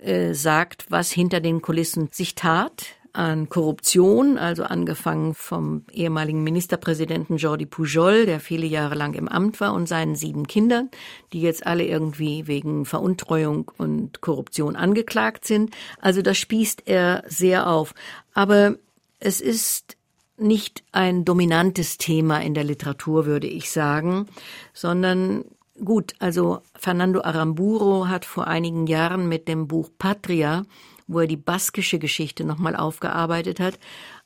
äh, 0.00 0.34
sagt, 0.34 0.86
was 0.90 1.10
hinter 1.10 1.40
den 1.40 1.62
Kulissen 1.62 2.08
sich 2.10 2.34
tat 2.34 2.86
an 3.12 3.48
Korruption, 3.48 4.38
also 4.38 4.62
angefangen 4.62 5.34
vom 5.34 5.84
ehemaligen 5.92 6.42
Ministerpräsidenten 6.44 7.36
Jordi 7.36 7.66
Pujol, 7.66 8.26
der 8.26 8.40
viele 8.40 8.66
Jahre 8.66 8.94
lang 8.94 9.14
im 9.14 9.28
Amt 9.28 9.60
war, 9.60 9.74
und 9.74 9.88
seinen 9.88 10.14
sieben 10.14 10.46
Kindern, 10.46 10.90
die 11.32 11.40
jetzt 11.40 11.66
alle 11.66 11.84
irgendwie 11.84 12.46
wegen 12.46 12.84
Veruntreuung 12.84 13.70
und 13.78 14.20
Korruption 14.20 14.76
angeklagt 14.76 15.44
sind. 15.44 15.74
Also 16.00 16.22
das 16.22 16.38
spießt 16.38 16.84
er 16.86 17.24
sehr 17.26 17.68
auf. 17.68 17.94
Aber 18.32 18.76
es 19.18 19.40
ist 19.40 19.96
nicht 20.36 20.82
ein 20.92 21.24
dominantes 21.24 21.98
Thema 21.98 22.40
in 22.40 22.54
der 22.54 22.64
Literatur, 22.64 23.26
würde 23.26 23.46
ich 23.46 23.70
sagen, 23.70 24.26
sondern 24.72 25.44
Gut, 25.82 26.14
also 26.18 26.60
Fernando 26.74 27.22
Aramburo 27.22 28.08
hat 28.08 28.26
vor 28.26 28.46
einigen 28.46 28.86
Jahren 28.86 29.28
mit 29.28 29.48
dem 29.48 29.66
Buch 29.66 29.88
Patria, 29.98 30.64
wo 31.06 31.20
er 31.20 31.26
die 31.26 31.38
baskische 31.38 31.98
Geschichte 31.98 32.44
nochmal 32.44 32.76
aufgearbeitet 32.76 33.60
hat, 33.60 33.78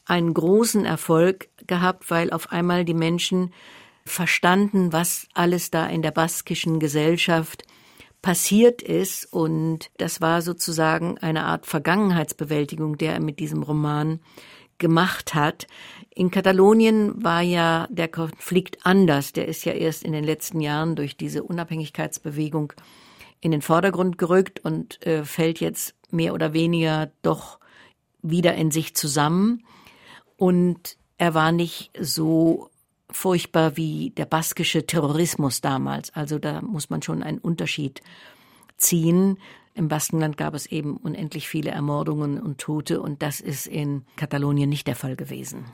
einen 0.05 0.35
großen 0.35 0.85
Erfolg 0.85 1.49
gehabt, 1.67 2.11
weil 2.11 2.31
auf 2.31 2.51
einmal 2.51 2.85
die 2.85 2.95
Menschen 2.95 3.53
verstanden, 4.05 4.93
was 4.93 5.29
alles 5.33 5.71
da 5.71 5.87
in 5.87 6.03
der 6.03 6.11
baskischen 6.11 6.81
Gesellschaft 6.81 7.63
passiert 8.21 8.83
ist. 8.83 9.33
Und 9.33 9.91
das 9.99 10.21
war 10.21 10.43
sozusagen 10.43 11.19
eine 11.19 11.45
Art 11.45 11.67
Vergangenheitsbewältigung, 11.67 12.99
der 12.99 13.15
er 13.15 13.21
mit 13.21 13.39
diesem 13.39 13.63
Roman 13.63 14.19
gemacht 14.85 15.35
hat. 15.35 15.67
In 16.15 16.31
Katalonien 16.31 17.25
war 17.25 17.41
ja 17.41 17.89
der 17.89 18.09
Konflikt 18.09 18.85
anders. 18.85 19.33
Der 19.33 19.49
ist 19.49 19.65
ja 19.65 19.73
erst 19.73 20.03
in 20.03 20.13
den 20.13 20.25
letzten 20.25 20.61
Jahren 20.61 20.95
durch 20.95 21.17
diese 21.17 21.43
Unabhängigkeitsbewegung 21.43 22.75
in 23.41 23.51
den 23.51 23.63
Vordergrund 23.63 24.19
gerückt 24.19 24.61
und 24.63 25.05
äh, 25.07 25.25
fällt 25.25 25.59
jetzt 25.59 25.95
mehr 26.11 26.35
oder 26.35 26.53
weniger 26.53 27.11
doch 27.23 27.59
wieder 28.21 28.55
in 28.57 28.71
sich 28.71 28.95
zusammen. 28.95 29.65
Und 30.37 30.99
er 31.17 31.33
war 31.33 31.51
nicht 31.51 31.91
so 31.99 32.69
furchtbar 33.11 33.79
wie 33.79 34.11
der 34.11 34.27
baskische 34.27 34.85
Terrorismus 34.85 35.63
damals. 35.63 36.15
Also 36.15 36.39
da 36.39 36.61
muss 36.61 36.91
man 36.91 37.01
schon 37.01 37.23
einen 37.23 37.39
Unterschied 37.39 38.03
ziehen. 38.85 39.39
Im 39.75 39.89
Baskenland 39.89 40.37
gab 40.37 40.55
es 40.55 40.67
eben 40.67 40.97
unendlich 40.97 41.49
viele 41.49 41.71
Ermordungen 41.71 42.41
und 42.41 42.59
Tote 42.59 43.01
und 43.01 43.23
das 43.23 43.41
ist 43.41 43.67
in 43.67 44.05
Katalonien 44.17 44.69
nicht 44.69 44.87
der 44.87 44.95
Fall 44.95 45.17
gewesen. 45.17 45.65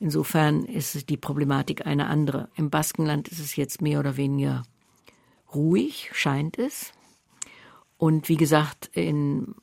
Insofern 0.00 0.64
ist 0.64 1.08
die 1.10 1.16
Problematik 1.16 1.86
eine 1.86 2.06
andere. 2.06 2.48
Im 2.56 2.70
Baskenland 2.70 3.28
ist 3.28 3.38
es 3.38 3.54
jetzt 3.56 3.82
mehr 3.82 4.00
oder 4.00 4.16
weniger 4.16 4.62
ruhig, 5.54 6.10
scheint 6.12 6.58
es. 6.58 6.92
Und 7.98 8.28
wie 8.28 8.36
gesagt, 8.36 8.90
in 8.94 9.54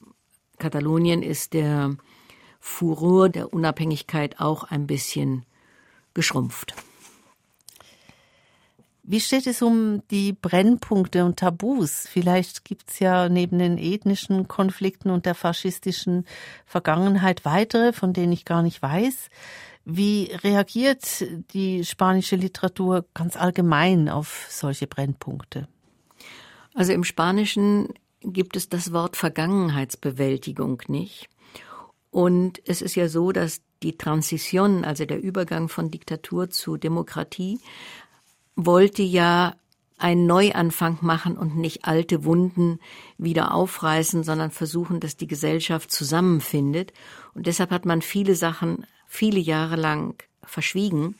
Katalonien 0.57 1.23
ist 1.23 1.53
der 1.53 1.97
Furor 2.59 3.29
der 3.29 3.53
Unabhängigkeit 3.53 4.39
auch 4.39 4.63
ein 4.63 4.87
bisschen 4.87 5.45
geschrumpft. 6.13 6.75
Wie 9.11 9.19
steht 9.19 9.47
es 9.47 9.63
um 9.63 10.03
die 10.11 10.33
Brennpunkte 10.33 11.25
und 11.25 11.37
Tabus? 11.37 12.07
Vielleicht 12.07 12.63
gibt 12.63 12.91
es 12.91 12.99
ja 12.99 13.27
neben 13.27 13.57
den 13.57 13.79
ethnischen 13.79 14.47
Konflikten 14.47 15.09
und 15.09 15.25
der 15.25 15.33
faschistischen 15.33 16.27
Vergangenheit 16.67 17.43
weitere, 17.43 17.91
von 17.91 18.13
denen 18.13 18.31
ich 18.33 18.45
gar 18.45 18.61
nicht 18.61 18.83
weiß. 18.83 19.29
Wie 19.83 20.25
reagiert 20.43 21.25
die 21.53 21.83
spanische 21.85 22.35
Literatur 22.35 23.03
ganz 23.15 23.35
allgemein 23.35 24.09
auf 24.09 24.45
solche 24.47 24.85
Brennpunkte? 24.85 25.67
Also 26.75 26.93
im 26.93 27.03
Spanischen 27.03 27.95
gibt 28.21 28.55
es 28.55 28.69
das 28.69 28.93
Wort 28.93 29.17
Vergangenheitsbewältigung 29.17 30.83
nicht. 30.87 31.29
Und 32.11 32.61
es 32.67 32.83
ist 32.83 32.93
ja 32.93 33.09
so, 33.09 33.31
dass 33.31 33.61
die 33.81 33.97
Transition, 33.97 34.85
also 34.85 35.05
der 35.05 35.19
Übergang 35.19 35.67
von 35.67 35.89
Diktatur 35.89 36.51
zu 36.51 36.77
Demokratie, 36.77 37.59
wollte 38.65 39.03
ja 39.03 39.55
einen 39.97 40.25
Neuanfang 40.25 40.97
machen 41.01 41.37
und 41.37 41.57
nicht 41.57 41.85
alte 41.85 42.23
Wunden 42.23 42.79
wieder 43.17 43.53
aufreißen, 43.53 44.23
sondern 44.23 44.51
versuchen, 44.51 44.99
dass 44.99 45.17
die 45.17 45.27
Gesellschaft 45.27 45.91
zusammenfindet. 45.91 46.93
Und 47.33 47.47
deshalb 47.47 47.71
hat 47.71 47.85
man 47.85 48.01
viele 48.01 48.35
Sachen 48.35 48.85
viele 49.07 49.39
Jahre 49.39 49.75
lang 49.75 50.23
verschwiegen. 50.43 51.15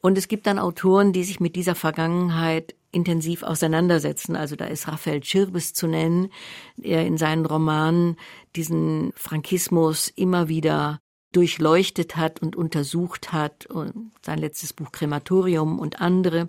Und 0.00 0.18
es 0.18 0.28
gibt 0.28 0.46
dann 0.46 0.58
Autoren, 0.58 1.12
die 1.12 1.24
sich 1.24 1.40
mit 1.40 1.56
dieser 1.56 1.74
Vergangenheit 1.74 2.74
intensiv 2.90 3.42
auseinandersetzen. 3.42 4.36
Also 4.36 4.56
da 4.56 4.66
ist 4.66 4.88
Raphael 4.88 5.20
Chirbes 5.20 5.72
zu 5.72 5.86
nennen, 5.86 6.28
der 6.76 7.06
in 7.06 7.16
seinen 7.16 7.46
Romanen 7.46 8.16
diesen 8.54 9.12
Frankismus 9.16 10.08
immer 10.08 10.48
wieder 10.48 11.00
durchleuchtet 11.32 12.16
hat 12.16 12.40
und 12.42 12.56
untersucht 12.56 13.32
hat, 13.32 13.66
und 13.66 14.12
sein 14.24 14.38
letztes 14.38 14.72
Buch 14.72 14.92
Krematorium 14.92 15.78
und 15.78 16.00
andere. 16.00 16.48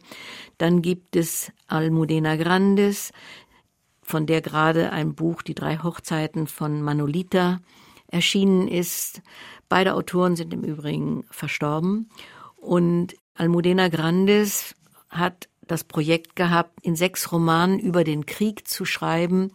Dann 0.58 0.82
gibt 0.82 1.16
es 1.16 1.52
Almudena 1.68 2.36
Grandes, 2.36 3.12
von 4.02 4.26
der 4.26 4.42
gerade 4.42 4.92
ein 4.92 5.16
Buch 5.16 5.42
Die 5.42 5.56
drei 5.56 5.78
Hochzeiten 5.78 6.48
von 6.48 6.82
Manolita 6.82 7.62
erschienen 8.08 8.68
ist. 8.68 9.22
Beide 9.70 9.96
Autoren 9.96 10.36
sind 10.36 10.54
im 10.54 10.64
Übrigen 10.64 11.26
verstorben. 11.32 12.10
Und 12.58 13.16
Almudena 13.34 13.88
Grandes 13.88 14.76
hat 15.10 15.50
das 15.66 15.84
Projekt 15.84 16.36
gehabt, 16.36 16.78
in 16.82 16.96
sechs 16.96 17.32
Romanen 17.32 17.80
über 17.80 18.04
den 18.04 18.26
Krieg 18.26 18.68
zu 18.68 18.86
schreiben, 18.86 19.52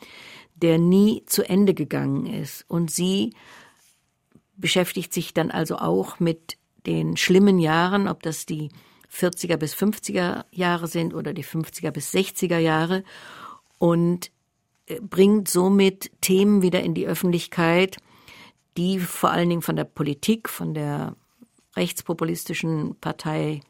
der 0.54 0.78
nie 0.78 1.22
zu 1.26 1.48
Ende 1.48 1.74
gegangen 1.74 2.26
ist. 2.26 2.64
Und 2.68 2.90
sie 2.90 3.34
beschäftigt 4.58 5.14
sich 5.14 5.32
dann 5.32 5.50
also 5.50 5.78
auch 5.78 6.20
mit 6.20 6.58
den 6.86 7.16
schlimmen 7.16 7.58
Jahren, 7.58 8.08
ob 8.08 8.22
das 8.22 8.44
die 8.44 8.70
40er 9.12 9.56
bis 9.56 9.74
50er 9.74 10.44
Jahre 10.50 10.86
sind 10.86 11.14
oder 11.14 11.32
die 11.32 11.44
50er 11.44 11.90
bis 11.90 12.12
60er 12.12 12.58
Jahre 12.58 13.04
und 13.78 14.30
äh, 14.86 15.00
bringt 15.00 15.48
somit 15.48 16.10
Themen 16.20 16.62
wieder 16.62 16.82
in 16.82 16.94
die 16.94 17.06
Öffentlichkeit, 17.06 17.96
die 18.76 18.98
vor 18.98 19.30
allen 19.30 19.48
Dingen 19.48 19.62
von 19.62 19.76
der 19.76 19.84
Politik, 19.84 20.48
von 20.48 20.74
der 20.74 21.16
rechtspopulistischen 21.76 22.96
Partei 23.00 23.60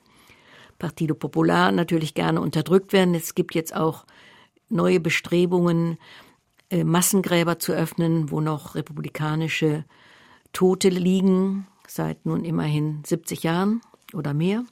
Partido 0.79 1.14
Popular 1.14 1.72
natürlich 1.72 2.14
gerne 2.14 2.40
unterdrückt 2.40 2.92
werden. 2.92 3.14
Es 3.14 3.35
gibt 3.35 3.55
jetzt 3.55 3.74
auch 3.74 4.07
neue 4.68 5.01
Bestrebungen, 5.01 5.98
äh, 6.70 6.85
Massengräber 6.85 7.59
zu 7.59 7.72
öffnen, 7.72 8.31
wo 8.31 8.40
noch 8.40 8.74
republikanische 8.74 9.85
Tote 10.52 10.88
liegen, 10.88 11.66
seit 11.87 12.26
nun 12.26 12.44
immerhin 12.44 13.02
70 13.04 13.42
Jahren 13.42 13.80
oder 14.12 14.34
mehr. 14.34 14.64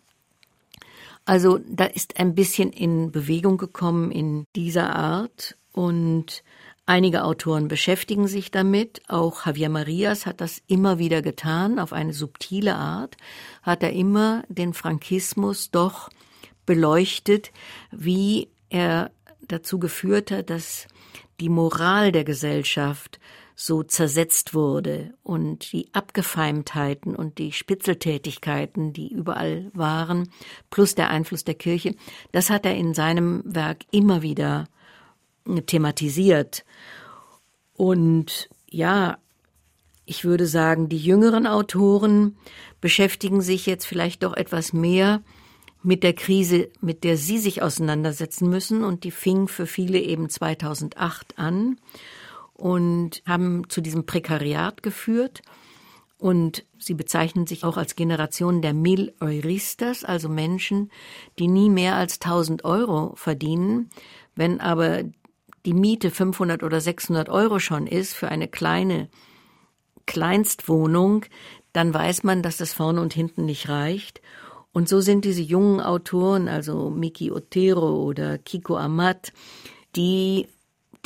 Also 1.25 1.59
da 1.69 1.85
ist 1.85 2.19
ein 2.21 2.35
bisschen 2.35 2.71
in 2.71 3.11
Bewegung 3.11 3.59
gekommen 3.59 4.13
in 4.13 4.45
dieser 4.55 4.95
Art 4.95 5.57
und 5.73 6.45
einige 6.87 7.25
Autoren 7.25 7.67
beschäftigen 7.67 8.29
sich 8.29 8.53
damit. 8.53 9.03
Auch 9.09 9.45
Javier 9.45 9.69
Marias 9.69 10.25
hat 10.25 10.41
das 10.41 10.63
immer 10.69 10.99
wieder 10.99 11.23
getan, 11.23 11.81
auf 11.81 11.93
eine 11.93 12.13
subtile 12.13 12.77
Art, 12.77 13.17
hat 13.63 13.83
er 13.83 13.93
immer 13.93 14.45
den 14.49 14.73
Frankismus 14.73 15.73
doch 15.73 16.11
beleuchtet, 16.65 17.51
wie 17.91 18.49
er 18.71 19.11
dazu 19.49 19.79
geführt 19.79 20.31
hat, 20.31 20.51
dass 20.51 20.87
die 21.41 21.49
Moral 21.49 22.13
der 22.13 22.25
Gesellschaft 22.25 23.21
so 23.59 23.83
zersetzt 23.83 24.53
wurde 24.53 25.15
und 25.23 25.73
die 25.73 25.89
Abgefeimtheiten 25.95 27.17
und 27.17 27.39
die 27.39 27.53
Spitzeltätigkeiten, 27.53 28.93
die 28.93 29.11
überall 29.11 29.71
waren, 29.73 30.29
plus 30.69 30.95
der 30.95 31.09
Einfluss 31.09 31.43
der 31.43 31.55
Kirche, 31.55 31.95
das 32.33 32.51
hat 32.51 32.67
er 32.67 32.77
in 32.77 32.93
seinem 32.93 33.43
Werk 33.47 33.85
immer 33.91 34.21
wieder 34.21 34.69
thematisiert. 35.67 36.67
Und 37.73 38.51
ja, 38.69 39.17
ich 40.05 40.25
würde 40.25 40.47
sagen, 40.47 40.91
die 40.91 40.99
jüngeren 40.99 41.47
Autoren 41.47 42.37
beschäftigen 42.83 43.41
sich 43.41 43.65
jetzt 43.65 43.87
vielleicht 43.87 44.23
doch 44.23 44.35
etwas 44.35 44.75
mehr 44.75 45.23
mit 45.83 46.03
der 46.03 46.13
Krise, 46.13 46.69
mit 46.83 47.05
der 47.05 47.17
sie 47.17 47.39
sich 47.39 47.63
auseinandersetzen 47.63 48.51
müssen. 48.51 48.85
Und 48.85 49.05
die 49.05 49.11
fing 49.11 49.49
für 49.49 49.67
viele 49.67 49.99
eben 49.99 50.29
2008 50.29 51.39
an 51.39 51.79
und 52.57 53.23
haben 53.27 53.69
zu 53.69 53.81
diesem 53.81 54.07
Prekariat 54.07 54.83
geführt. 54.83 55.43
Und 56.19 56.65
sie 56.79 56.95
bezeichnen 56.95 57.47
sich 57.47 57.65
auch 57.65 57.77
als 57.77 57.95
Generation 57.95 58.63
der 58.63 58.73
Mil 58.73 59.15
Euristas, 59.21 60.03
also 60.03 60.31
Menschen, 60.31 60.91
die 61.39 61.47
nie 61.47 61.69
mehr 61.69 61.97
als 61.97 62.21
1000 62.21 62.65
Euro 62.65 63.15
verdienen. 63.17 63.91
Wenn 64.35 64.61
aber 64.61 65.03
die 65.67 65.75
Miete 65.75 66.11
500 66.11 66.63
oder 66.63 66.81
600 66.81 67.29
Euro 67.29 67.59
schon 67.59 67.87
ist 67.87 68.15
für 68.15 68.29
eine 68.29 68.49
kleine 68.49 69.11
Kleinstwohnung, 70.07 71.27
dann 71.75 71.93
weiß 71.93 72.23
man, 72.23 72.43
dass 72.43 72.57
das 72.57 72.73
vorne 72.73 73.03
und 73.03 73.13
hinten 73.13 73.45
nicht 73.45 73.69
reicht. 73.69 74.23
Und 74.73 74.89
so 74.89 75.01
sind 75.01 75.25
diese 75.25 75.43
jungen 75.43 75.81
Autoren, 75.81 76.49
also 76.49 76.89
Miki 76.89 77.31
Otero 77.31 78.03
oder 78.05 78.39
Kiko 78.39 78.77
Amat, 78.77 79.33
die 79.97 80.49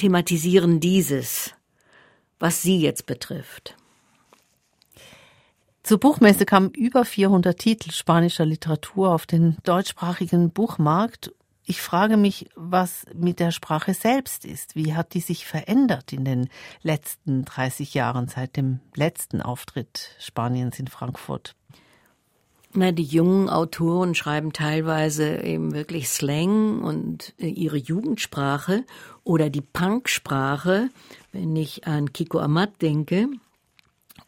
thematisieren 0.00 0.80
dieses, 0.80 1.54
was 2.38 2.62
sie 2.62 2.80
jetzt 2.80 3.04
betrifft. 3.04 3.76
Zur 5.82 6.00
Buchmesse 6.00 6.46
kamen 6.46 6.70
über 6.70 7.04
400 7.04 7.58
Titel 7.58 7.90
spanischer 7.90 8.46
Literatur 8.46 9.12
auf 9.12 9.26
den 9.26 9.58
deutschsprachigen 9.62 10.52
Buchmarkt. 10.52 11.34
Ich 11.66 11.82
frage 11.82 12.16
mich, 12.16 12.48
was 12.54 13.04
mit 13.14 13.40
der 13.40 13.50
Sprache 13.50 13.92
selbst 13.92 14.46
ist. 14.46 14.74
Wie 14.74 14.94
hat 14.94 15.12
die 15.12 15.20
sich 15.20 15.44
verändert 15.44 16.14
in 16.14 16.24
den 16.24 16.48
letzten 16.80 17.44
30 17.44 17.92
Jahren 17.92 18.26
seit 18.26 18.56
dem 18.56 18.80
letzten 18.94 19.42
Auftritt 19.42 20.16
Spaniens 20.18 20.78
in 20.78 20.86
Frankfurt? 20.86 21.54
Na, 22.72 22.92
die 22.92 23.02
jungen 23.02 23.48
Autoren 23.48 24.14
schreiben 24.14 24.52
teilweise 24.52 25.42
eben 25.42 25.74
wirklich 25.74 26.09
Slang 26.09 26.83
und 26.83 27.35
äh, 27.38 27.48
ihre 27.48 27.76
Jugendsprache 27.76 28.85
oder 29.24 29.50
die 29.50 29.61
Punksprache, 29.61 30.90
wenn 31.33 31.56
ich 31.56 31.88
an 31.88 32.12
Kiko 32.12 32.38
Amat 32.38 32.80
denke, 32.80 33.28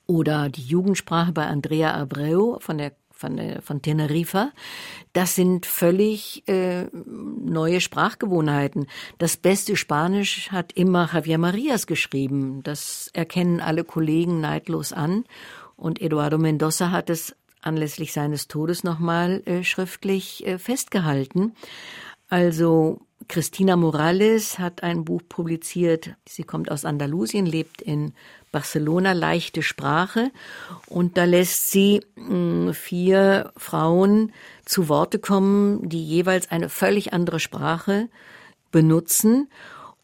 oder 0.08 0.48
die 0.48 0.62
Jugendsprache 0.62 1.32
bei 1.32 1.46
Andrea 1.46 1.94
Abreu 1.94 2.58
von 2.58 2.78
der 2.78 2.92
von, 3.12 3.40
von 3.62 3.80
Teneriffa, 3.80 4.50
das 5.12 5.36
sind 5.36 5.64
völlig 5.64 6.42
äh, 6.48 6.86
neue 6.92 7.80
Sprachgewohnheiten. 7.80 8.88
Das 9.18 9.36
beste 9.36 9.76
Spanisch 9.76 10.50
hat 10.50 10.72
immer 10.72 11.08
Javier 11.12 11.38
Marias 11.38 11.86
geschrieben. 11.86 12.64
Das 12.64 13.10
erkennen 13.12 13.60
alle 13.60 13.84
Kollegen 13.84 14.40
neidlos 14.40 14.92
an. 14.92 15.24
Und 15.76 16.00
Eduardo 16.00 16.36
Mendoza 16.36 16.90
hat 16.90 17.10
es 17.10 17.36
anlässlich 17.62 18.12
seines 18.12 18.48
Todes 18.48 18.84
nochmal 18.84 19.42
äh, 19.46 19.64
schriftlich 19.64 20.46
äh, 20.46 20.58
festgehalten. 20.58 21.54
Also 22.28 23.00
Christina 23.28 23.76
Morales 23.76 24.58
hat 24.58 24.82
ein 24.82 25.04
Buch 25.04 25.22
publiziert. 25.28 26.10
Sie 26.26 26.44
kommt 26.44 26.70
aus 26.70 26.84
Andalusien, 26.84 27.46
lebt 27.46 27.82
in 27.82 28.14
Barcelona, 28.50 29.12
leichte 29.12 29.62
Sprache. 29.62 30.30
Und 30.86 31.16
da 31.16 31.24
lässt 31.24 31.70
sie 31.70 32.02
mh, 32.16 32.28
hm, 32.28 32.74
vier 32.74 33.52
Frauen 33.56 34.32
zu 34.64 34.88
Worte 34.88 35.18
kommen, 35.18 35.88
die 35.88 36.04
jeweils 36.04 36.50
eine 36.50 36.68
völlig 36.68 37.12
andere 37.12 37.40
Sprache 37.40 38.08
benutzen. 38.70 39.48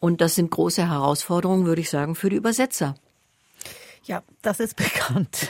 Und 0.00 0.20
das 0.20 0.34
sind 0.34 0.50
große 0.50 0.88
Herausforderungen, 0.88 1.66
würde 1.66 1.80
ich 1.80 1.90
sagen, 1.90 2.14
für 2.14 2.30
die 2.30 2.36
Übersetzer. 2.36 2.94
Ja, 4.04 4.22
das 4.42 4.60
ist 4.60 4.76
bekannt. 4.76 5.48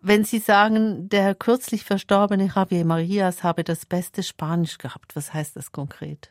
Wenn 0.00 0.24
Sie 0.24 0.38
sagen, 0.38 1.08
der 1.08 1.34
kürzlich 1.34 1.84
verstorbene 1.84 2.50
Javier 2.54 2.84
Marias 2.84 3.42
habe 3.42 3.64
das 3.64 3.84
beste 3.84 4.22
Spanisch 4.22 4.78
gehabt, 4.78 5.16
was 5.16 5.34
heißt 5.34 5.56
das 5.56 5.72
konkret? 5.72 6.30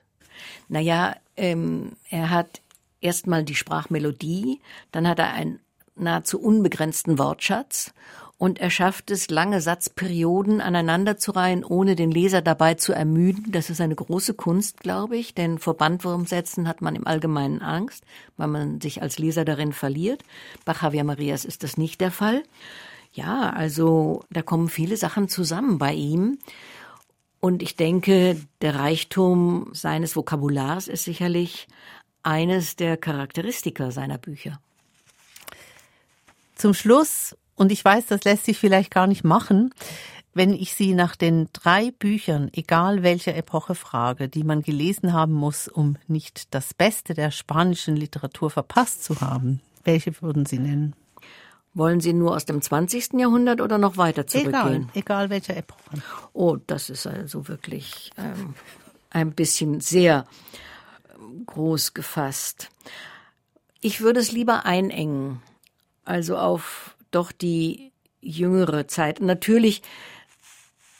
Naja, 0.70 1.16
ähm, 1.36 1.94
er 2.10 2.30
hat 2.30 2.62
erstmal 3.02 3.44
die 3.44 3.56
Sprachmelodie, 3.56 4.62
dann 4.92 5.08
hat 5.08 5.20
er 5.20 5.34
einen 5.34 5.60
nahezu 5.96 6.40
unbegrenzten 6.40 7.20
Wortschatz 7.20 7.94
und 8.38 8.60
er 8.60 8.70
schafft 8.70 9.10
es, 9.10 9.32
lange 9.32 9.62
Satzperioden 9.62 10.62
aneinanderzureihen, 10.62 11.64
ohne 11.64 11.96
den 11.96 12.12
Leser 12.12 12.44
dabei 12.44 12.76
zu 12.76 12.94
ermüden. 12.94 13.52
Das 13.52 13.72
ist 13.72 13.82
eine 13.82 13.96
große 13.96 14.36
Kunst, 14.36 14.80
glaube 14.80 15.18
ich, 15.18 15.34
denn 15.34 15.58
vor 15.58 15.76
Bandwurmsätzen 15.76 16.68
hat 16.68 16.82
man 16.82 16.96
im 16.96 17.08
Allgemeinen 17.08 17.64
Angst, 17.64 18.04
weil 18.38 18.48
man 18.48 18.80
sich 18.80 19.02
als 19.02 19.18
Leser 19.18 19.44
darin 19.44 19.74
verliert. 19.74 20.24
Bei 20.66 20.74
Javier 20.80 21.04
Marias 21.04 21.46
ist 21.46 21.64
das 21.64 21.78
nicht 21.78 22.00
der 22.00 22.12
Fall. 22.12 22.44
Ja, 23.18 23.50
also 23.50 24.24
da 24.30 24.44
kommen 24.44 24.70
viele 24.70 24.96
Sachen 24.96 25.28
zusammen 25.28 25.80
bei 25.80 25.92
ihm. 25.92 26.38
Und 27.40 27.64
ich 27.64 27.76
denke, 27.76 28.40
der 28.62 28.76
Reichtum 28.76 29.70
seines 29.74 30.16
Vokabulars 30.16 30.88
ist 30.88 31.04
sicherlich 31.04 31.68
eines 32.22 32.76
der 32.76 32.96
Charakteristika 32.96 33.90
seiner 33.90 34.20
Bücher. 34.20 34.60
Zum 36.54 36.76
Schluss, 36.76 37.36
und 37.56 37.72
ich 37.72 37.84
weiß, 37.84 38.06
das 38.06 38.24
lässt 38.24 38.46
sich 38.46 38.60
vielleicht 38.60 38.92
gar 38.92 39.08
nicht 39.08 39.24
machen, 39.24 39.74
wenn 40.36 40.54
ich 40.54 40.76
Sie 40.76 40.94
nach 40.94 41.16
den 41.16 41.50
drei 41.54 41.90
Büchern, 41.90 42.52
egal 42.54 43.02
welcher 43.02 43.36
Epoche 43.36 43.74
frage, 43.74 44.30
die 44.30 44.44
man 44.44 44.62
gelesen 44.62 45.12
haben 45.14 45.34
muss, 45.34 45.68
um 45.68 45.98
nicht 46.08 46.54
das 46.54 46.76
Beste 46.76 47.16
der 47.16 47.32
spanischen 47.32 47.96
Literatur 47.96 48.52
verpasst 48.52 49.04
zu 49.04 49.22
haben, 49.22 49.60
welche 49.86 50.22
würden 50.22 50.46
Sie 50.46 50.60
nennen? 50.60 50.94
Wollen 51.78 52.00
Sie 52.00 52.12
nur 52.12 52.36
aus 52.36 52.46
dem 52.46 52.60
20. 52.60 53.14
Jahrhundert 53.20 53.62
oder 53.62 53.78
noch 53.78 53.98
weiter 53.98 54.26
zurückgehen? 54.26 54.56
Egal, 54.56 54.88
egal 54.96 55.30
welche 55.30 55.56
Epoche. 55.56 56.02
Oh, 56.34 56.58
das 56.66 56.90
ist 56.90 57.06
also 57.06 57.48
wirklich 57.48 58.10
ähm, 58.18 58.56
ein 59.12 59.34
bisschen 59.34 59.80
sehr 59.80 60.26
ähm, 61.14 61.46
groß 61.46 61.94
gefasst. 61.94 62.72
Ich 63.80 64.02
würde 64.02 64.20
es 64.20 64.32
lieber 64.32 64.66
einengen, 64.66 65.40
also 66.04 66.38
auf 66.38 66.96
doch 67.12 67.32
die 67.32 67.92
jüngere 68.22 68.88
Zeit. 68.88 69.22
Natürlich, 69.22 69.84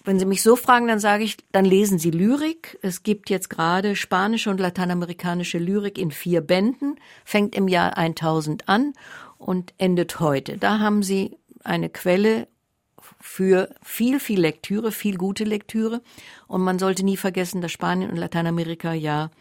wenn 0.04 0.20
Sie 0.20 0.26
mich 0.26 0.44
so 0.44 0.56
fragen, 0.56 0.88
dann 0.88 1.00
sage 1.00 1.24
ich, 1.24 1.38
dann 1.52 1.66
lesen 1.66 1.98
Sie 1.98 2.12
Lyrik. 2.12 2.78
Es 2.84 3.02
gibt 3.02 3.32
jetzt 3.32 3.50
gerade 3.50 3.96
spanische 3.96 4.52
und 4.52 4.60
lateinamerikanische 4.60 5.58
Lyrik 5.58 5.98
in 5.98 6.12
vier 6.12 6.42
Bänden, 6.42 7.00
fängt 7.26 7.56
im 7.56 7.68
Jahr 7.68 7.98
1000 7.98 8.70
an 8.70 8.94
und 9.38 9.74
endet 9.78 10.20
heute. 10.20 10.58
Da 10.58 10.80
haben 10.80 11.04
Sie 11.04 11.38
eine 11.64 11.90
Quelle 11.90 12.48
für 13.20 13.70
viel, 13.82 14.20
viel 14.20 14.40
Lektüre, 14.40 14.92
viel 14.92 15.18
gute 15.18 15.44
Lektüre. 15.44 16.02
Und 16.48 16.62
man 16.62 16.80
sollte 16.80 17.04
nie 17.04 17.18
vergessen, 17.18 17.62
dass 17.62 17.72
Spanien 17.72 18.10
und 18.10 18.18
Lateinamerika 18.18 18.94
ja 18.94 19.32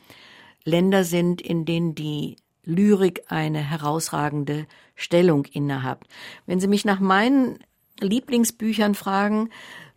Länder 0.65 1.05
sind, 1.05 1.41
in 1.41 1.65
denen 1.65 1.95
die 1.95 2.37
Lyrik 2.65 3.23
eine 3.29 3.61
herausragende 3.61 4.67
Stellung 4.95 5.45
innehat. 5.45 6.01
Wenn 6.47 6.61
Sie 6.61 6.67
mich 6.67 6.85
nach 6.85 7.01
meinen 7.01 7.59
Lieblingsbüchern 8.01 8.95
fragen, 8.95 9.51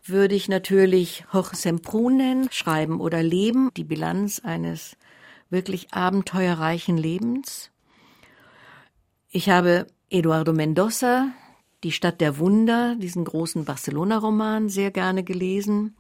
würde 0.03 0.35
ich 0.35 0.47
natürlich 0.47 1.25
Hoch 1.33 1.53
Semprunen 1.53 2.47
schreiben 2.51 3.01
oder 3.01 3.21
Leben, 3.23 3.71
die 3.75 3.83
Bilanz 3.83 4.39
eines 4.39 4.95
wirklich 5.49 5.93
abenteuerreichen 5.93 6.97
Lebens. 6.97 7.71
Ich 9.31 9.47
habe 9.47 9.85
Eduardo 10.09 10.53
Mendoza, 10.53 11.31
Die 11.83 11.91
Stadt 11.91 12.19
der 12.19 12.39
Wunder, 12.39 12.95
diesen 12.95 13.23
großen 13.23 13.63
Barcelona-Roman, 13.63 14.69
sehr 14.69 14.89
gerne 14.89 15.23
gelesen. 15.23 15.95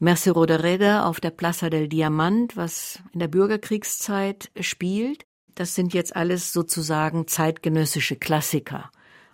Merce 0.00 0.30
Rodereda 0.30 1.06
auf 1.06 1.20
der 1.20 1.30
Plaza 1.30 1.70
del 1.70 1.88
Diamant, 1.88 2.56
was 2.56 2.98
in 3.12 3.20
der 3.20 3.28
Bürgerkriegszeit 3.28 4.50
spielt. 4.58 5.24
Das 5.54 5.76
sind 5.76 5.94
jetzt 5.94 6.16
alles 6.16 6.52
sozusagen 6.52 7.28
zeitgenössische 7.28 8.16
Klassiker. 8.16 8.90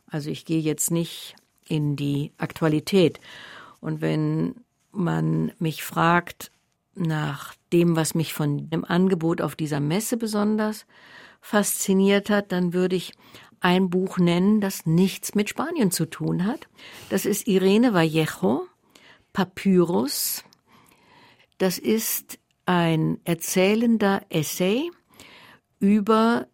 Also 0.07 0.29
ich 0.29 0.45
gehe 0.45 0.61
jetzt 0.61 0.91
nicht 0.91 1.35
in 1.67 1.97
die 1.97 2.33
Aktualität. 2.37 3.21
Und 3.81 4.03
wenn 4.03 4.55
man 4.93 5.53
mich 5.59 5.83
fragt 5.83 6.53
nach 6.95 7.55
dem, 7.73 7.97
was 7.97 8.15
mich 8.15 8.35
von 8.35 8.69
dem 8.69 8.85
Angebot 8.85 9.41
auf 9.41 9.57
dieser 9.57 9.81
Messe 9.81 10.19
besonders 10.19 10.85
fasziniert 11.43 12.31
hat, 12.31 12.53
dann 12.53 12.73
würde 12.73 12.97
ich 12.97 13.13
ein 13.61 13.91
Buch 13.91 14.17
nennen, 14.17 14.61
das 14.61 14.87
nichts 14.87 15.35
mit 15.35 15.51
Spanien 15.51 15.91
zu 15.91 16.07
tun 16.07 16.47
hat. 16.47 16.69
Das 17.11 17.27
ist 17.27 17.47
Irene 17.47 17.93
Vallejo, 17.93 18.67
Papyrus. 19.33 20.45
Das 21.59 21.79
ist 21.79 22.39
ein 22.65 23.21
erzählender 23.25 24.23
Essay 24.31 24.91
über 25.79 26.47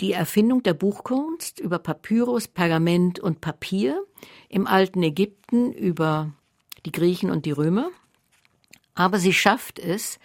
die 0.00 0.12
Erfindung 0.12 0.62
der 0.62 0.74
Buchkunst, 0.74 1.60
über 1.60 1.78
Papyrus, 1.78 2.48
Pergament 2.48 3.18
und 3.18 3.40
Papier 3.40 4.04
im 4.48 4.66
alten 4.66 5.02
Ägypten, 5.02 5.72
über 5.72 6.32
die 6.84 6.92
Griechen 6.92 7.30
und 7.30 7.46
die 7.46 7.52
Römer. 7.52 7.90
Aber 8.94 9.18
sie 9.18 9.32
schafft 9.32 9.78
es, 9.78 10.18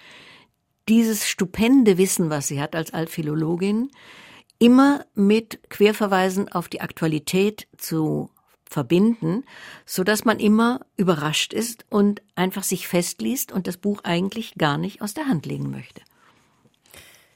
dieses 0.88 1.28
stupende 1.28 1.98
Wissen, 1.98 2.30
was 2.30 2.48
sie 2.48 2.62
hat 2.62 2.76
als 2.76 2.94
Altphilologin, 2.94 3.90
immer 4.60 5.06
mit 5.14 5.60
Querverweisen 5.70 6.50
auf 6.50 6.68
die 6.68 6.82
Aktualität 6.82 7.68
zu 7.78 8.30
verbinden, 8.70 9.44
so 9.86 10.04
dass 10.04 10.26
man 10.26 10.40
immer 10.40 10.82
überrascht 10.98 11.54
ist 11.54 11.86
und 11.90 12.22
einfach 12.36 12.64
sich 12.64 12.88
festliest 12.88 13.52
und 13.52 13.68
das 13.68 13.78
Buch 13.78 14.02
eigentlich 14.04 14.56
gar 14.56 14.78
nicht 14.78 15.02
aus 15.02 15.14
der 15.14 15.28
Hand 15.28 15.46
legen 15.46 15.72
möchte. 15.72 16.02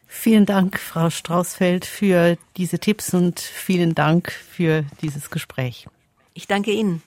Vielen 0.08 0.46
Dank, 0.46 0.78
Frau 0.78 1.10
Straußfeld, 1.10 1.86
für 1.86 2.38
diese 2.58 2.80
Tipps 2.80 3.14
und 3.14 3.40
vielen 3.40 3.96
Dank 3.96 4.30
für 4.32 4.84
dieses 5.02 5.30
Gespräch. 5.30 5.88
Ich 6.34 6.48
danke 6.48 6.72
Ihnen. 6.72 7.02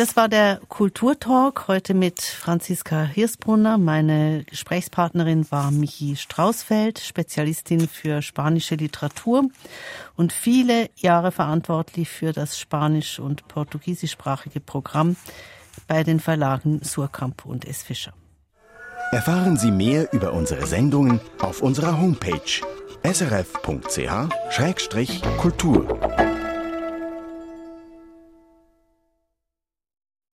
Das 0.00 0.16
war 0.16 0.30
der 0.30 0.60
Kulturtalk 0.68 1.68
heute 1.68 1.92
mit 1.92 2.22
Franziska 2.22 3.02
Hirsbrunner. 3.02 3.76
Meine 3.76 4.44
Gesprächspartnerin 4.44 5.44
war 5.50 5.70
Michi 5.70 6.16
Straußfeld, 6.16 7.00
Spezialistin 7.00 7.86
für 7.86 8.22
spanische 8.22 8.76
Literatur 8.76 9.50
und 10.16 10.32
viele 10.32 10.88
Jahre 10.96 11.32
verantwortlich 11.32 12.08
für 12.08 12.32
das 12.32 12.58
spanisch- 12.58 13.18
und 13.18 13.46
portugiesischsprachige 13.46 14.60
Programm 14.60 15.16
bei 15.86 16.02
den 16.02 16.18
Verlagen 16.18 16.80
Surkamp 16.82 17.44
und 17.44 17.66
S. 17.66 17.82
Fischer. 17.82 18.14
Erfahren 19.12 19.58
Sie 19.58 19.70
mehr 19.70 20.10
über 20.14 20.32
unsere 20.32 20.66
Sendungen 20.66 21.20
auf 21.42 21.60
unserer 21.60 22.00
Homepage 22.00 22.62
srf.ch-kultur. 23.04 24.00